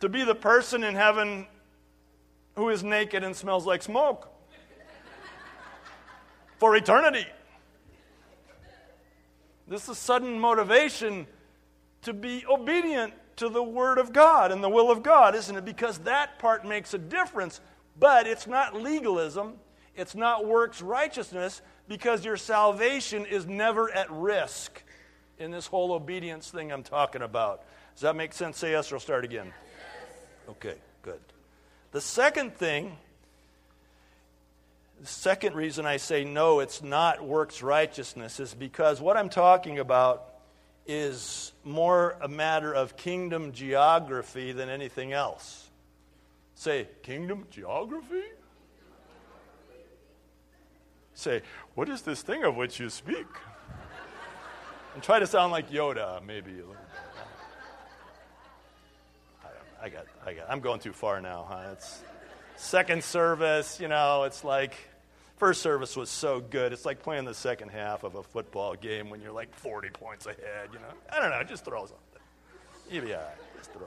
To 0.00 0.08
be 0.08 0.24
the 0.24 0.34
person 0.34 0.84
in 0.84 0.94
heaven 0.94 1.46
who 2.54 2.70
is 2.70 2.82
naked 2.82 3.22
and 3.22 3.36
smells 3.36 3.66
like 3.66 3.82
smoke 3.82 4.30
for 6.58 6.76
eternity. 6.76 7.26
This 9.68 9.84
is 9.84 9.88
a 9.90 9.94
sudden 9.94 10.38
motivation 10.38 11.26
to 12.02 12.12
be 12.12 12.44
obedient 12.48 13.12
to 13.36 13.48
the 13.48 13.62
Word 13.62 13.98
of 13.98 14.12
God 14.12 14.52
and 14.52 14.62
the 14.62 14.68
will 14.68 14.90
of 14.90 15.02
God, 15.02 15.34
isn't 15.34 15.56
it? 15.56 15.64
Because 15.64 15.98
that 15.98 16.38
part 16.38 16.64
makes 16.64 16.94
a 16.94 16.98
difference. 16.98 17.60
But 17.98 18.26
it's 18.26 18.46
not 18.46 18.74
legalism, 18.74 19.54
it's 19.94 20.14
not 20.14 20.46
works 20.46 20.80
righteousness, 20.80 21.62
because 21.88 22.24
your 22.24 22.36
salvation 22.36 23.26
is 23.26 23.46
never 23.46 23.90
at 23.90 24.10
risk 24.10 24.82
in 25.38 25.50
this 25.50 25.66
whole 25.66 25.92
obedience 25.92 26.50
thing 26.50 26.72
I'm 26.72 26.82
talking 26.82 27.22
about. 27.22 27.62
Does 27.94 28.02
that 28.02 28.16
make 28.16 28.32
sense? 28.32 28.58
Say 28.58 28.72
yes 28.72 28.92
or 28.92 28.96
I'll 28.96 29.00
start 29.00 29.24
again. 29.24 29.46
Yes. 29.46 30.50
Okay, 30.50 30.74
good. 31.02 31.20
The 31.92 32.00
second 32.00 32.54
thing, 32.54 32.96
the 35.00 35.06
second 35.06 35.54
reason 35.54 35.86
I 35.86 35.98
say 35.98 36.24
no, 36.24 36.60
it's 36.60 36.82
not 36.82 37.24
works 37.24 37.62
righteousness, 37.62 38.40
is 38.40 38.54
because 38.54 39.00
what 39.00 39.16
I'm 39.16 39.28
talking 39.28 39.78
about 39.78 40.32
is 40.86 41.52
more 41.64 42.16
a 42.20 42.28
matter 42.28 42.72
of 42.72 42.96
kingdom 42.96 43.52
geography 43.52 44.52
than 44.52 44.68
anything 44.68 45.12
else. 45.12 45.68
Say, 46.54 46.88
kingdom 47.02 47.46
geography? 47.50 48.22
Say, 51.14 51.42
what 51.74 51.88
is 51.88 52.02
this 52.02 52.22
thing 52.22 52.44
of 52.44 52.56
which 52.56 52.78
you 52.78 52.88
speak? 52.88 53.26
and 54.96 55.02
try 55.02 55.18
to 55.18 55.26
sound 55.26 55.52
like 55.52 55.70
Yoda, 55.70 56.24
maybe. 56.24 56.52
I 59.82 59.90
got, 59.90 60.06
I 60.24 60.32
got, 60.32 60.46
I'm 60.48 60.60
going 60.60 60.80
too 60.80 60.94
far 60.94 61.20
now, 61.20 61.44
huh? 61.46 61.68
It's 61.72 62.00
second 62.56 63.04
service, 63.04 63.80
you 63.80 63.88
know, 63.88 64.24
it's 64.24 64.44
like 64.44 64.76
First 65.36 65.60
service 65.60 65.96
was 65.96 66.08
so 66.08 66.40
good. 66.40 66.72
It's 66.72 66.86
like 66.86 67.02
playing 67.02 67.26
the 67.26 67.34
second 67.34 67.68
half 67.68 68.04
of 68.04 68.14
a 68.14 68.22
football 68.22 68.74
game 68.74 69.10
when 69.10 69.20
you're 69.20 69.32
like 69.32 69.54
40 69.54 69.90
points 69.90 70.24
ahead, 70.24 70.70
you 70.72 70.78
know. 70.78 70.86
I 71.12 71.20
don't 71.20 71.28
know, 71.30 71.42
just 71.42 71.62
throw 71.64 71.80
something. 71.80 72.00
You'll 72.90 73.04
be 73.04 73.12
all 73.12 73.20
right. 73.20 73.36
Just 73.58 73.70
throw 73.72 73.86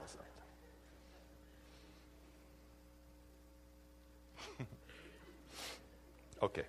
something. 4.58 4.68
okay. 6.44 6.66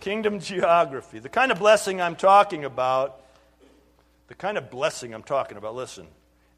Kingdom 0.00 0.40
geography. 0.40 1.20
The 1.20 1.28
kind 1.28 1.52
of 1.52 1.60
blessing 1.60 2.00
I'm 2.00 2.16
talking 2.16 2.64
about, 2.64 3.20
the 4.26 4.34
kind 4.34 4.58
of 4.58 4.68
blessing 4.68 5.14
I'm 5.14 5.22
talking 5.22 5.58
about, 5.58 5.76
listen, 5.76 6.08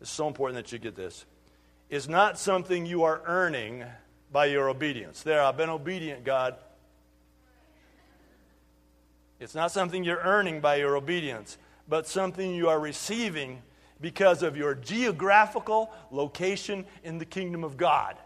it's 0.01 0.09
so 0.09 0.27
important 0.27 0.57
that 0.57 0.73
you 0.73 0.79
get 0.79 0.97
this, 0.97 1.27
is 1.91 2.09
not 2.09 2.39
something 2.39 2.87
you 2.87 3.05
are 3.05 3.23
earning 3.25 3.85
by 4.31 4.47
your 4.47 4.69
obedience. 4.69 5.23
There, 5.23 5.43
I've 5.43 5.57
been 5.57 5.71
obedient, 5.71 6.25
God. 6.25 6.57
It's 9.41 9.55
not 9.55 9.71
something 9.71 10.05
you're 10.05 10.21
earning 10.21 10.61
by 10.61 10.77
your 10.77 10.97
obedience, 10.97 11.57
but 11.89 12.07
something 12.07 12.55
you 12.55 12.69
are 12.69 12.79
receiving 12.79 13.63
because 14.01 14.43
of 14.43 14.57
your 14.57 14.75
geographical 14.75 15.91
location 16.11 16.85
in 17.05 17.19
the 17.19 17.25
kingdom 17.25 17.65
of 17.65 17.77
God. 17.77 18.17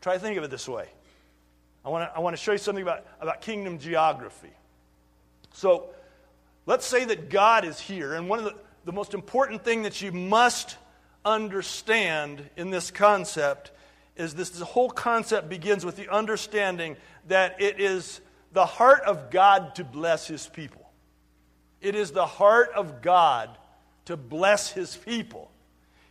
Try 0.00 0.14
to 0.14 0.20
think 0.20 0.36
of 0.36 0.44
it 0.44 0.50
this 0.50 0.68
way. 0.68 0.88
I 1.84 1.88
want 1.88 2.10
to, 2.10 2.16
I 2.16 2.20
want 2.20 2.36
to 2.36 2.42
show 2.42 2.52
you 2.52 2.58
something 2.58 2.82
about, 2.82 3.06
about 3.20 3.42
kingdom 3.42 3.78
geography. 3.78 4.52
So, 5.52 5.90
let's 6.66 6.84
say 6.84 7.04
that 7.04 7.28
God 7.28 7.64
is 7.64 7.78
here, 7.78 8.14
and 8.14 8.28
one 8.28 8.38
of 8.38 8.44
the, 8.46 8.54
the 8.86 8.92
most 8.92 9.14
important 9.14 9.64
thing 9.64 9.82
that 9.82 10.02
you 10.02 10.10
must 10.10 10.76
understand 11.24 12.48
in 12.56 12.70
this 12.70 12.90
concept 12.90 13.70
is 14.16 14.34
this, 14.34 14.50
this 14.50 14.60
whole 14.60 14.90
concept 14.90 15.48
begins 15.48 15.84
with 15.84 15.96
the 15.96 16.08
understanding 16.08 16.96
that 17.28 17.60
it 17.60 17.80
is 17.80 18.20
the 18.52 18.66
heart 18.66 19.02
of 19.02 19.30
God 19.30 19.74
to 19.76 19.84
bless 19.84 20.26
his 20.26 20.46
people. 20.46 20.88
It 21.80 21.94
is 21.94 22.12
the 22.12 22.26
heart 22.26 22.70
of 22.74 23.02
God 23.02 23.50
to 24.06 24.16
bless 24.16 24.70
his 24.70 24.96
people. 24.96 25.50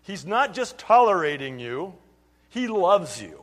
He's 0.01 0.25
not 0.25 0.53
just 0.53 0.77
tolerating 0.77 1.59
you, 1.59 1.93
he 2.49 2.67
loves 2.67 3.21
you. 3.21 3.41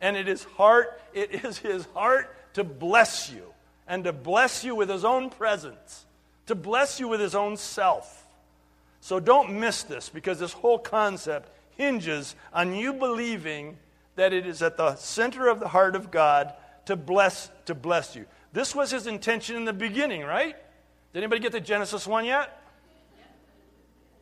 And 0.00 0.16
it 0.16 0.28
is 0.28 0.44
heart, 0.44 1.00
it 1.14 1.44
is 1.44 1.58
his 1.58 1.86
heart 1.94 2.34
to 2.54 2.64
bless 2.64 3.30
you 3.32 3.54
and 3.88 4.04
to 4.04 4.12
bless 4.12 4.64
you 4.64 4.74
with 4.74 4.90
his 4.90 5.04
own 5.04 5.30
presence, 5.30 6.04
to 6.46 6.54
bless 6.54 7.00
you 7.00 7.08
with 7.08 7.20
his 7.20 7.34
own 7.34 7.56
self. 7.56 8.25
So 9.00 9.20
don't 9.20 9.58
miss 9.60 9.82
this 9.82 10.08
because 10.08 10.38
this 10.38 10.52
whole 10.52 10.78
concept 10.78 11.50
hinges 11.76 12.34
on 12.52 12.74
you 12.74 12.92
believing 12.92 13.76
that 14.16 14.32
it 14.32 14.46
is 14.46 14.62
at 14.62 14.76
the 14.76 14.96
center 14.96 15.48
of 15.48 15.60
the 15.60 15.68
heart 15.68 15.94
of 15.94 16.10
God 16.10 16.54
to 16.86 16.96
bless 16.96 17.50
to 17.66 17.74
bless 17.74 18.16
you. 18.16 18.26
This 18.52 18.74
was 18.74 18.90
his 18.90 19.06
intention 19.06 19.56
in 19.56 19.64
the 19.64 19.72
beginning, 19.72 20.22
right? 20.22 20.56
Did 21.12 21.18
anybody 21.22 21.42
get 21.42 21.52
to 21.52 21.60
Genesis 21.60 22.06
1 22.06 22.24
yet? 22.24 22.62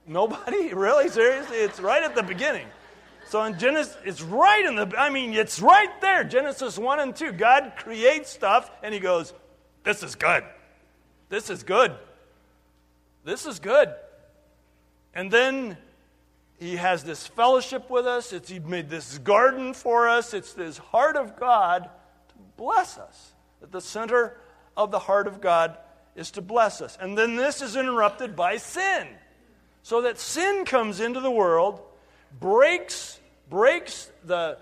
Nobody? 0.06 0.74
Really? 0.74 1.08
Seriously? 1.08 1.56
It's 1.56 1.80
right 1.80 2.02
at 2.02 2.14
the 2.14 2.22
beginning. 2.22 2.66
So 3.26 3.42
in 3.44 3.58
Genesis, 3.58 3.96
it's 4.04 4.22
right 4.22 4.64
in 4.64 4.76
the, 4.76 4.92
I 4.98 5.08
mean, 5.08 5.32
it's 5.32 5.60
right 5.60 6.00
there. 6.00 6.24
Genesis 6.24 6.78
1 6.78 7.00
and 7.00 7.16
2. 7.16 7.32
God 7.32 7.72
creates 7.76 8.30
stuff 8.30 8.70
and 8.82 8.92
he 8.92 9.00
goes, 9.00 9.32
This 9.82 10.02
is 10.02 10.14
good. 10.14 10.44
This 11.28 11.48
is 11.48 11.62
good. 11.62 11.92
This 13.24 13.46
is 13.46 13.58
good. 13.58 13.94
And 15.14 15.30
then 15.30 15.76
he 16.58 16.76
has 16.76 17.04
this 17.04 17.26
fellowship 17.26 17.88
with 17.90 18.06
us. 18.06 18.32
It's, 18.32 18.48
he 18.48 18.58
made 18.58 18.90
this 18.90 19.18
garden 19.18 19.74
for 19.74 20.08
us. 20.08 20.34
It's 20.34 20.52
this 20.52 20.78
heart 20.78 21.16
of 21.16 21.36
God 21.36 21.84
to 22.28 22.34
bless 22.56 22.98
us. 22.98 23.32
At 23.62 23.72
the 23.72 23.80
center 23.80 24.36
of 24.76 24.90
the 24.90 24.98
heart 24.98 25.26
of 25.26 25.40
God 25.40 25.78
is 26.16 26.32
to 26.32 26.42
bless 26.42 26.80
us. 26.80 26.98
And 27.00 27.16
then 27.16 27.36
this 27.36 27.62
is 27.62 27.76
interrupted 27.76 28.36
by 28.36 28.56
sin. 28.56 29.08
So 29.82 30.02
that 30.02 30.18
sin 30.18 30.64
comes 30.64 31.00
into 31.00 31.20
the 31.20 31.30
world, 31.30 31.80
breaks, 32.40 33.20
breaks 33.50 34.10
the, 34.24 34.58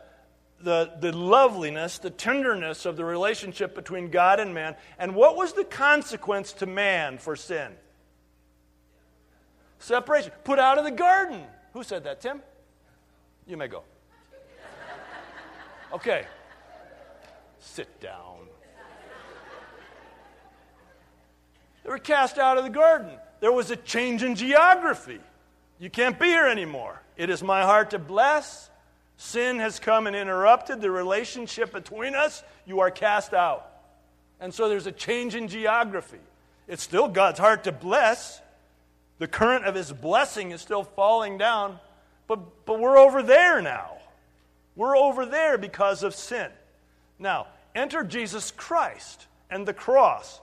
the, 0.61 0.93
the 1.01 1.17
loveliness, 1.17 1.99
the 1.99 2.11
tenderness 2.11 2.87
of 2.87 2.97
the 2.97 3.05
relationship 3.05 3.75
between 3.75 4.11
God 4.11 4.41
and 4.41 4.53
man. 4.53 4.77
And 4.99 5.15
what 5.15 5.37
was 5.37 5.53
the 5.53 5.65
consequence 5.65 6.53
to 6.55 6.67
man 6.67 7.19
for 7.19 7.37
sin? 7.37 7.73
Separation. 9.83 10.31
Put 10.45 10.61
out 10.61 10.79
of 10.79 10.85
the 10.85 10.93
garden. 10.93 11.43
Who 11.73 11.83
said 11.83 12.05
that, 12.05 12.21
Tim? 12.21 12.41
You 13.49 13.57
may 13.57 13.67
go. 13.67 13.83
Okay. 15.93 16.25
Sit 17.59 18.01
down. 18.01 18.37
They 21.83 21.91
were 21.91 21.99
cast 21.99 22.39
out 22.39 22.59
of 22.59 22.65
the 22.65 22.71
garden. 22.71 23.11
There 23.41 23.51
was 23.51 23.73
a 23.73 23.77
change 23.77 24.23
in 24.23 24.37
geography. 24.37 25.19
You 25.81 25.91
can't 25.91 26.17
be 26.17 26.27
here 26.27 26.47
anymore. 26.47 27.03
It 27.17 27.29
is 27.29 27.43
my 27.43 27.63
heart 27.63 27.91
to 27.91 27.99
bless. 27.99 28.71
Sin 29.17 29.59
has 29.59 29.81
come 29.81 30.07
and 30.07 30.15
interrupted 30.15 30.81
the 30.81 30.93
relationship 30.93 31.73
between 31.73 32.15
us. 32.15 32.45
You 32.67 32.81
are 32.81 32.91
cast 32.93 33.35
out. 33.35 33.69
And 34.39 34.55
so 34.55 34.69
there's 34.69 34.87
a 34.87 34.93
change 34.93 35.35
in 35.35 35.49
geography. 35.49 36.21
It's 36.69 36.85
still 36.85 37.09
God's 37.09 37.41
heart 37.41 37.65
to 37.65 37.73
bless, 37.73 38.41
the 39.23 39.29
current 39.29 39.65
of 39.67 39.77
his 39.77 39.93
blessing 39.93 40.51
is 40.51 40.61
still 40.61 40.83
falling 40.83 41.39
down, 41.39 41.79
but, 42.27 42.67
but 42.67 42.81
we're 42.81 42.99
over 42.99 43.23
there 43.23 43.63
now. 43.63 43.99
We're 44.75 44.97
over 44.97 45.25
there 45.25 45.57
because 45.57 46.03
of 46.03 46.13
sin. 46.13 46.51
Now, 47.21 47.47
enter 47.73 48.03
Jesus 48.03 48.51
Christ 48.51 49.29
and 49.49 49.65
the 49.65 49.75
cross. 49.75 50.41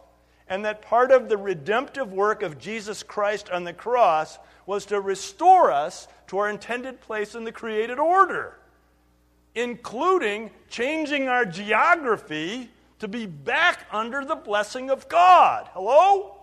And 0.47 0.63
that 0.63 0.81
part 0.81 1.11
of 1.11 1.27
the 1.27 1.35
redemptive 1.35 2.13
work 2.13 2.41
of 2.41 2.57
Jesus 2.57 3.03
Christ 3.03 3.49
on 3.49 3.65
the 3.65 3.73
cross 3.73 4.39
was 4.65 4.85
to 4.85 5.01
restore 5.01 5.73
us 5.73 6.07
to 6.27 6.37
our 6.37 6.49
intended 6.49 7.01
place 7.01 7.35
in 7.35 7.43
the 7.43 7.51
created 7.51 7.99
order, 7.99 8.59
including 9.55 10.51
changing 10.69 11.27
our 11.27 11.43
geography 11.43 12.69
to 12.99 13.09
be 13.09 13.25
back 13.25 13.87
under 13.91 14.23
the 14.23 14.37
blessing 14.37 14.89
of 14.89 15.09
God. 15.09 15.67
Hello? 15.73 16.38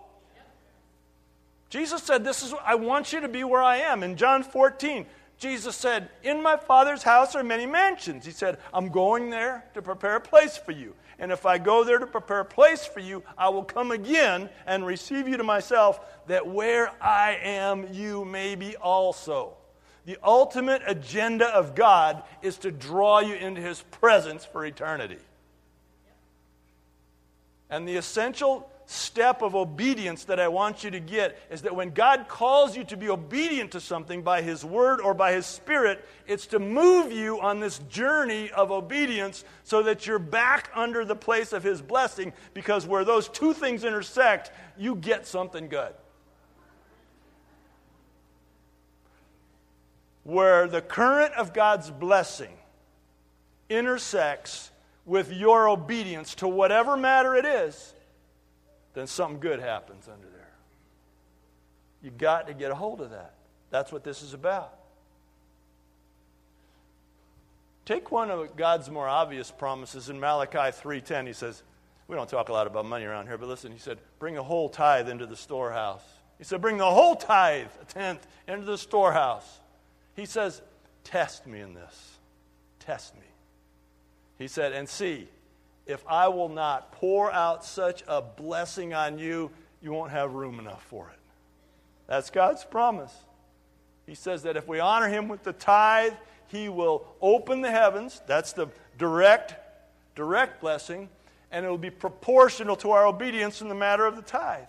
Jesus 1.69 2.03
said, 2.03 2.23
This 2.23 2.43
is 2.43 2.53
I 2.65 2.75
want 2.75 3.11
you 3.13 3.21
to 3.21 3.27
be 3.27 3.43
where 3.43 3.61
I 3.61 3.77
am. 3.77 4.03
In 4.03 4.15
John 4.15 4.43
14, 4.43 5.05
Jesus 5.37 5.75
said, 5.75 6.09
In 6.23 6.41
my 6.41 6.57
Father's 6.57 7.03
house 7.03 7.35
are 7.35 7.43
many 7.43 7.65
mansions. 7.65 8.25
He 8.25 8.31
said, 8.31 8.57
I'm 8.73 8.89
going 8.89 9.29
there 9.29 9.65
to 9.73 9.81
prepare 9.81 10.15
a 10.15 10.21
place 10.21 10.57
for 10.57 10.71
you. 10.71 10.95
And 11.19 11.31
if 11.31 11.45
I 11.45 11.57
go 11.57 11.83
there 11.83 11.99
to 11.99 12.07
prepare 12.07 12.41
a 12.41 12.45
place 12.45 12.85
for 12.85 12.99
you, 12.99 13.23
I 13.37 13.49
will 13.49 13.63
come 13.63 13.91
again 13.91 14.49
and 14.65 14.85
receive 14.85 15.27
you 15.27 15.37
to 15.37 15.43
myself, 15.43 15.99
that 16.27 16.47
where 16.47 16.91
I 17.01 17.39
am, 17.41 17.91
you 17.91 18.23
may 18.23 18.55
be 18.55 18.75
also. 18.77 19.53
The 20.05 20.17
ultimate 20.23 20.83
agenda 20.85 21.47
of 21.47 21.75
God 21.75 22.23
is 22.41 22.57
to 22.59 22.71
draw 22.71 23.19
you 23.19 23.33
into 23.33 23.61
his 23.61 23.81
presence 23.81 24.45
for 24.45 24.65
eternity. 24.65 25.17
And 27.69 27.87
the 27.87 27.97
essential 27.97 28.69
step 28.89 29.41
of 29.41 29.53
obedience 29.53 30.23
that 30.23 30.39
I 30.39 30.47
want 30.47 30.85
you 30.85 30.91
to 30.91 30.99
get 31.01 31.37
is 31.51 31.63
that 31.63 31.75
when 31.75 31.89
God 31.91 32.27
calls 32.29 32.75
you 32.75 32.85
to 32.85 32.95
be 32.95 33.09
obedient 33.09 33.73
to 33.73 33.81
something 33.81 34.23
by 34.23 34.41
His 34.41 34.63
Word 34.63 35.01
or 35.01 35.13
by 35.13 35.33
His 35.33 35.45
Spirit, 35.45 36.07
it's 36.25 36.47
to 36.47 36.59
move 36.59 37.11
you 37.11 37.39
on 37.41 37.59
this 37.59 37.79
journey 37.89 38.49
of 38.51 38.71
obedience 38.71 39.43
so 39.65 39.83
that 39.83 40.07
you're 40.07 40.19
back 40.19 40.71
under 40.73 41.03
the 41.03 41.17
place 41.17 41.51
of 41.51 41.63
His 41.63 41.81
blessing 41.81 42.31
because 42.53 42.87
where 42.87 43.03
those 43.03 43.27
two 43.27 43.53
things 43.53 43.83
intersect, 43.83 44.51
you 44.77 44.95
get 44.95 45.27
something 45.27 45.67
good. 45.67 45.93
Where 50.23 50.65
the 50.67 50.81
current 50.81 51.33
of 51.33 51.53
God's 51.53 51.91
blessing 51.91 52.53
intersects 53.69 54.71
with 55.05 55.33
your 55.33 55.67
obedience 55.67 56.35
to 56.35 56.47
whatever 56.47 56.95
matter 56.95 57.35
it 57.35 57.45
is, 57.45 57.93
then 58.97 59.05
something 59.05 59.39
good 59.39 59.59
happens 59.59 60.09
under 60.11 60.27
there. 60.27 60.49
You 62.01 62.09
got 62.09 62.47
to 62.47 62.53
get 62.53 62.71
a 62.71 62.75
hold 62.75 62.99
of 62.99 63.11
that. 63.11 63.35
That's 63.69 63.91
what 63.91 64.03
this 64.03 64.23
is 64.23 64.33
about. 64.33 64.73
Take 67.85 68.11
one 68.11 68.31
of 68.31 68.55
God's 68.55 68.89
more 68.89 69.07
obvious 69.07 69.51
promises 69.51 70.09
in 70.09 70.19
Malachi 70.19 70.57
3:10. 70.57 71.27
He 71.27 71.33
says, 71.33 71.61
we 72.07 72.15
don't 72.15 72.29
talk 72.29 72.49
a 72.49 72.53
lot 72.53 72.65
about 72.65 72.85
money 72.85 73.05
around 73.05 73.27
here, 73.27 73.37
but 73.37 73.47
listen, 73.47 73.71
he 73.71 73.77
said, 73.77 73.99
bring 74.17 74.37
a 74.37 74.43
whole 74.43 74.67
tithe 74.67 75.09
into 75.09 75.25
the 75.25 75.35
storehouse. 75.35 76.01
He 76.37 76.43
said, 76.43 76.61
bring 76.61 76.77
the 76.77 76.89
whole 76.89 77.15
tithe, 77.15 77.67
a 77.81 77.85
tenth, 77.85 78.25
into 78.47 78.65
the 78.65 78.77
storehouse. 78.77 79.59
He 80.15 80.25
says, 80.25 80.61
test 81.03 81.45
me 81.45 81.59
in 81.59 81.73
this. 81.73 82.17
Test 82.79 83.15
me. 83.15 83.21
He 84.37 84.47
said, 84.47 84.71
and 84.71 84.89
see 84.89 85.27
if 85.87 86.03
I 86.07 86.27
will 86.27 86.49
not 86.49 86.91
pour 86.91 87.31
out 87.31 87.63
such 87.63 88.03
a 88.07 88.21
blessing 88.21 88.93
on 88.93 89.17
you, 89.17 89.51
you 89.81 89.91
won't 89.91 90.11
have 90.11 90.33
room 90.33 90.59
enough 90.59 90.83
for 90.83 91.09
it. 91.09 91.19
That's 92.07 92.29
God's 92.29 92.63
promise. 92.63 93.13
He 94.05 94.15
says 94.15 94.43
that 94.43 94.57
if 94.57 94.67
we 94.67 94.79
honor 94.79 95.07
Him 95.07 95.27
with 95.27 95.43
the 95.43 95.53
tithe, 95.53 96.13
He 96.47 96.69
will 96.69 97.05
open 97.21 97.61
the 97.61 97.71
heavens. 97.71 98.21
That's 98.27 98.53
the 98.53 98.67
direct, 98.97 99.55
direct 100.15 100.61
blessing, 100.61 101.09
and 101.51 101.65
it 101.65 101.69
will 101.69 101.77
be 101.77 101.89
proportional 101.89 102.75
to 102.77 102.91
our 102.91 103.05
obedience 103.05 103.61
in 103.61 103.69
the 103.69 103.75
matter 103.75 104.05
of 104.05 104.15
the 104.15 104.21
tithe. 104.21 104.65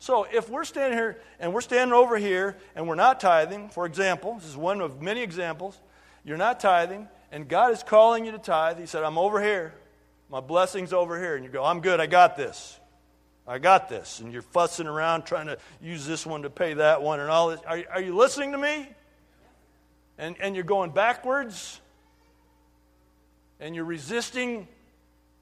So 0.00 0.26
if 0.32 0.48
we're 0.48 0.64
standing 0.64 0.96
here 0.96 1.20
and 1.40 1.52
we're 1.52 1.60
standing 1.60 1.92
over 1.92 2.16
here 2.16 2.56
and 2.76 2.86
we're 2.86 2.94
not 2.94 3.18
tithing, 3.18 3.68
for 3.70 3.84
example, 3.84 4.34
this 4.34 4.46
is 4.48 4.56
one 4.56 4.80
of 4.80 5.02
many 5.02 5.22
examples, 5.22 5.78
you're 6.24 6.36
not 6.36 6.60
tithing, 6.60 7.08
and 7.32 7.48
God 7.48 7.72
is 7.72 7.82
calling 7.82 8.24
you 8.24 8.32
to 8.32 8.38
tithe. 8.38 8.78
He 8.78 8.86
said, 8.86 9.02
I'm 9.02 9.18
over 9.18 9.42
here. 9.42 9.74
My 10.30 10.40
blessing's 10.40 10.92
over 10.92 11.18
here. 11.18 11.36
And 11.36 11.44
you 11.44 11.50
go, 11.50 11.64
I'm 11.64 11.80
good. 11.80 12.00
I 12.00 12.06
got 12.06 12.36
this. 12.36 12.78
I 13.46 13.58
got 13.58 13.88
this. 13.88 14.20
And 14.20 14.32
you're 14.32 14.42
fussing 14.42 14.86
around 14.86 15.22
trying 15.22 15.46
to 15.46 15.58
use 15.80 16.06
this 16.06 16.26
one 16.26 16.42
to 16.42 16.50
pay 16.50 16.74
that 16.74 17.02
one 17.02 17.20
and 17.20 17.30
all 17.30 17.48
this. 17.48 17.60
Are, 17.66 17.82
are 17.92 18.00
you 18.00 18.14
listening 18.14 18.52
to 18.52 18.58
me? 18.58 18.88
And, 20.18 20.36
and 20.40 20.54
you're 20.54 20.64
going 20.64 20.90
backwards? 20.90 21.80
And 23.60 23.74
you're 23.74 23.84
resisting, 23.84 24.68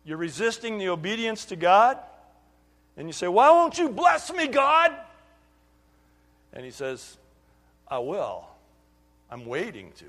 you're 0.05 0.18
resisting 0.18 0.79
the 0.79 0.88
obedience 0.88 1.46
to 1.46 1.57
God? 1.57 1.99
And 2.96 3.09
you 3.09 3.12
say, 3.12 3.29
Why 3.29 3.51
won't 3.51 3.77
you 3.77 3.88
bless 3.88 4.33
me, 4.33 4.46
God? 4.46 4.94
And 6.53 6.64
he 6.64 6.70
says, 6.70 7.18
I 7.88 7.99
will. 7.99 8.49
I'm 9.31 9.44
waiting 9.44 9.92
to. 9.99 10.07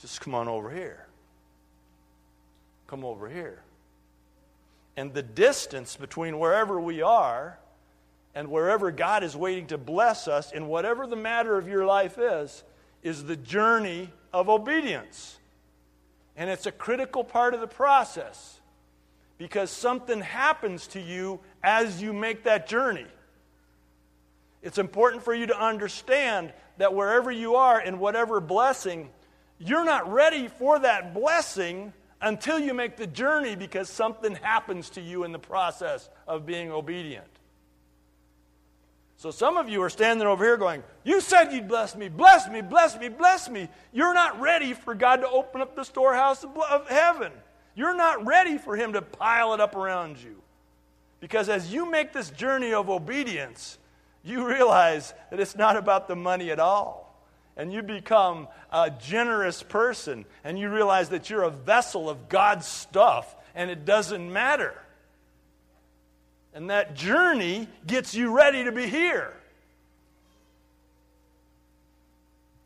Just 0.00 0.20
come 0.20 0.34
on 0.34 0.48
over 0.48 0.70
here 0.70 1.06
come 2.92 3.06
over 3.06 3.26
here. 3.26 3.62
And 4.98 5.14
the 5.14 5.22
distance 5.22 5.96
between 5.96 6.38
wherever 6.38 6.78
we 6.78 7.00
are 7.00 7.58
and 8.34 8.48
wherever 8.48 8.90
God 8.90 9.24
is 9.24 9.34
waiting 9.34 9.68
to 9.68 9.78
bless 9.78 10.28
us, 10.28 10.52
in 10.52 10.66
whatever 10.66 11.06
the 11.06 11.16
matter 11.16 11.56
of 11.56 11.66
your 11.66 11.86
life 11.86 12.18
is, 12.18 12.62
is 13.02 13.24
the 13.24 13.36
journey 13.36 14.10
of 14.30 14.50
obedience. 14.50 15.38
And 16.36 16.50
it's 16.50 16.66
a 16.66 16.72
critical 16.72 17.24
part 17.24 17.54
of 17.54 17.60
the 17.60 17.66
process 17.66 18.60
because 19.38 19.70
something 19.70 20.20
happens 20.20 20.86
to 20.88 21.00
you 21.00 21.40
as 21.62 22.02
you 22.02 22.12
make 22.12 22.44
that 22.44 22.68
journey. 22.68 23.06
It's 24.60 24.76
important 24.76 25.22
for 25.22 25.32
you 25.32 25.46
to 25.46 25.58
understand 25.58 26.52
that 26.76 26.92
wherever 26.92 27.32
you 27.32 27.54
are 27.54 27.80
in 27.80 27.98
whatever 27.98 28.38
blessing, 28.38 29.08
you're 29.58 29.86
not 29.86 30.12
ready 30.12 30.48
for 30.48 30.78
that 30.78 31.14
blessing 31.14 31.94
until 32.22 32.58
you 32.58 32.72
make 32.72 32.96
the 32.96 33.06
journey 33.06 33.56
because 33.56 33.90
something 33.90 34.36
happens 34.36 34.88
to 34.90 35.00
you 35.00 35.24
in 35.24 35.32
the 35.32 35.38
process 35.38 36.08
of 36.26 36.46
being 36.46 36.70
obedient. 36.70 37.26
So 39.16 39.30
some 39.30 39.56
of 39.56 39.68
you 39.68 39.82
are 39.82 39.90
standing 39.90 40.26
over 40.26 40.44
here 40.44 40.56
going, 40.56 40.82
You 41.04 41.20
said 41.20 41.52
you'd 41.52 41.68
bless 41.68 41.94
me, 41.94 42.08
bless 42.08 42.48
me, 42.48 42.60
bless 42.60 42.98
me, 42.98 43.08
bless 43.08 43.48
me. 43.48 43.68
You're 43.92 44.14
not 44.14 44.40
ready 44.40 44.72
for 44.72 44.94
God 44.94 45.16
to 45.16 45.28
open 45.28 45.60
up 45.60 45.76
the 45.76 45.84
storehouse 45.84 46.44
of 46.44 46.88
heaven. 46.88 47.32
You're 47.74 47.96
not 47.96 48.24
ready 48.26 48.58
for 48.58 48.76
Him 48.76 48.94
to 48.94 49.02
pile 49.02 49.54
it 49.54 49.60
up 49.60 49.76
around 49.76 50.18
you. 50.18 50.42
Because 51.20 51.48
as 51.48 51.72
you 51.72 51.88
make 51.88 52.12
this 52.12 52.30
journey 52.30 52.72
of 52.72 52.90
obedience, 52.90 53.78
you 54.24 54.46
realize 54.46 55.14
that 55.30 55.38
it's 55.38 55.56
not 55.56 55.76
about 55.76 56.08
the 56.08 56.16
money 56.16 56.50
at 56.50 56.58
all 56.58 57.11
and 57.56 57.72
you 57.72 57.82
become 57.82 58.48
a 58.70 58.90
generous 58.90 59.62
person 59.62 60.24
and 60.44 60.58
you 60.58 60.68
realize 60.70 61.10
that 61.10 61.30
you're 61.30 61.42
a 61.42 61.50
vessel 61.50 62.08
of 62.08 62.28
God's 62.28 62.66
stuff 62.66 63.34
and 63.54 63.70
it 63.70 63.84
doesn't 63.84 64.32
matter. 64.32 64.74
And 66.54 66.70
that 66.70 66.94
journey 66.94 67.68
gets 67.86 68.14
you 68.14 68.30
ready 68.30 68.64
to 68.64 68.72
be 68.72 68.86
here. 68.86 69.32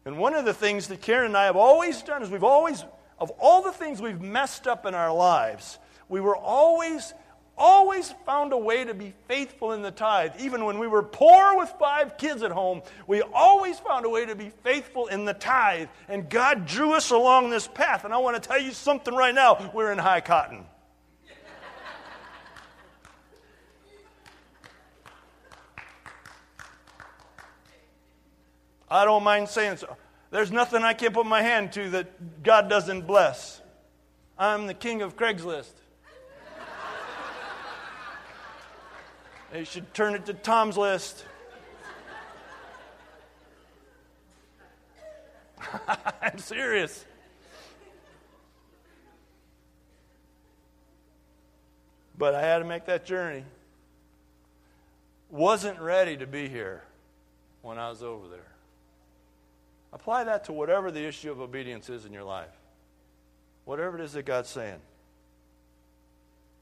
And 0.04 0.18
one 0.18 0.34
of 0.34 0.44
the 0.44 0.54
things 0.54 0.88
that 0.88 1.02
Karen 1.02 1.26
and 1.26 1.36
I 1.36 1.46
have 1.46 1.56
always 1.56 2.00
done 2.02 2.22
is 2.22 2.30
we've 2.30 2.44
always, 2.44 2.84
of 3.18 3.30
all 3.40 3.62
the 3.62 3.72
things 3.72 4.00
we've 4.00 4.20
messed 4.20 4.68
up 4.68 4.86
in 4.86 4.94
our 4.94 5.12
lives, 5.12 5.78
we 6.08 6.20
were 6.20 6.36
always 6.36 7.12
always 7.56 8.12
found 8.24 8.52
a 8.52 8.58
way 8.58 8.84
to 8.84 8.94
be 8.94 9.14
faithful 9.28 9.72
in 9.72 9.82
the 9.82 9.90
tithe. 9.90 10.32
Even 10.38 10.64
when 10.64 10.78
we 10.78 10.86
were 10.86 11.02
poor 11.02 11.56
with 11.56 11.72
five 11.78 12.18
kids 12.18 12.42
at 12.42 12.50
home, 12.50 12.82
we 13.06 13.22
always 13.22 13.78
found 13.78 14.04
a 14.04 14.10
way 14.10 14.26
to 14.26 14.34
be 14.34 14.50
faithful 14.62 15.06
in 15.06 15.24
the 15.24 15.34
tithe. 15.34 15.88
And 16.08 16.28
God 16.28 16.66
drew 16.66 16.92
us 16.92 17.10
along 17.10 17.50
this 17.50 17.66
path. 17.66 18.04
And 18.04 18.12
I 18.12 18.18
want 18.18 18.40
to 18.40 18.46
tell 18.46 18.60
you 18.60 18.72
something 18.72 19.14
right 19.14 19.34
now 19.34 19.70
we're 19.74 19.92
in 19.92 19.98
high 19.98 20.20
cotton. 20.20 20.64
I 28.88 29.04
don't 29.04 29.24
mind 29.24 29.48
saying 29.48 29.78
so. 29.78 29.96
There's 30.30 30.52
nothing 30.52 30.82
I 30.82 30.92
can't 30.92 31.12
put 31.14 31.26
my 31.26 31.42
hand 31.42 31.72
to 31.72 31.90
that 31.90 32.42
God 32.42 32.68
doesn't 32.68 33.06
bless. 33.06 33.60
I'm 34.38 34.66
the 34.66 34.74
king 34.74 35.02
of 35.02 35.16
Craigslist. 35.16 35.72
They 39.56 39.64
should 39.64 39.94
turn 39.94 40.14
it 40.14 40.26
to 40.26 40.34
Tom's 40.34 40.76
list. 40.76 41.24
I'm 46.20 46.36
serious. 46.36 47.06
But 52.18 52.34
I 52.34 52.42
had 52.42 52.58
to 52.58 52.66
make 52.66 52.84
that 52.84 53.06
journey. 53.06 53.44
Wasn't 55.30 55.80
ready 55.80 56.18
to 56.18 56.26
be 56.26 56.50
here 56.50 56.82
when 57.62 57.78
I 57.78 57.88
was 57.88 58.02
over 58.02 58.28
there. 58.28 58.52
Apply 59.90 60.24
that 60.24 60.44
to 60.44 60.52
whatever 60.52 60.90
the 60.90 61.02
issue 61.02 61.32
of 61.32 61.40
obedience 61.40 61.88
is 61.88 62.04
in 62.04 62.12
your 62.12 62.24
life. 62.24 62.52
Whatever 63.64 63.98
it 63.98 64.04
is 64.04 64.12
that 64.12 64.26
God's 64.26 64.50
saying. 64.50 64.80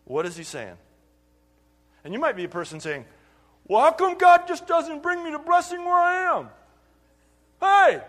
What 0.04 0.26
is 0.26 0.36
He 0.36 0.44
saying? 0.44 0.76
And 2.04 2.12
you 2.12 2.20
might 2.20 2.36
be 2.36 2.44
a 2.44 2.48
person 2.48 2.78
saying, 2.80 3.06
Well, 3.66 3.80
how 3.80 3.92
come 3.92 4.16
God 4.16 4.46
just 4.46 4.66
doesn't 4.66 5.02
bring 5.02 5.24
me 5.24 5.30
the 5.30 5.38
blessing 5.38 5.84
where 5.84 5.94
I 5.94 6.38
am? 6.38 6.48
Hey! 7.60 8.02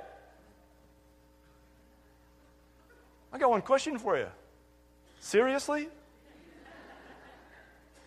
I 3.31 3.37
got 3.37 3.49
one 3.49 3.61
question 3.61 3.97
for 3.97 4.17
you. 4.17 4.27
Seriously? 5.19 5.89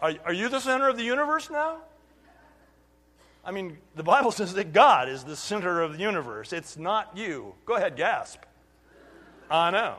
Are, 0.01 0.15
are 0.27 0.33
you 0.33 0.49
the 0.49 0.61
center 0.61 0.89
of 0.89 0.97
the 0.97 1.03
universe 1.03 1.51
now? 1.51 1.79
I 3.45 3.51
mean, 3.51 3.79
the 3.97 4.03
Bible 4.03 4.31
says 4.33 4.55
that 4.55 4.73
God 4.73 5.09
is 5.09 5.25
the 5.25 5.37
center 5.37 5.81
of 5.81 5.95
the 5.95 5.99
universe. 5.99 6.53
It's 6.53 6.77
not 6.77 7.17
you. 7.17 7.55
Go 7.65 7.77
ahead, 7.77 7.97
gasp. 7.97 8.41
I 9.51 9.71
know. 9.71 9.97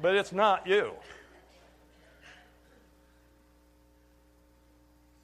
But 0.00 0.14
it's 0.14 0.32
not 0.32 0.66
you. 0.66 0.92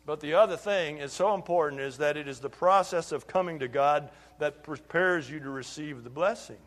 But 0.06 0.20
the 0.20 0.34
other 0.34 0.56
thing 0.56 0.98
is 0.98 1.12
so 1.12 1.34
important 1.34 1.80
is 1.80 1.96
that 1.98 2.16
it 2.16 2.28
is 2.28 2.40
the 2.40 2.50
process 2.50 3.10
of 3.10 3.26
coming 3.26 3.60
to 3.60 3.68
God 3.68 4.10
that 4.38 4.62
prepares 4.62 5.30
you 5.30 5.40
to 5.40 5.50
receive 5.50 6.04
the 6.04 6.10
blessing. 6.10 6.58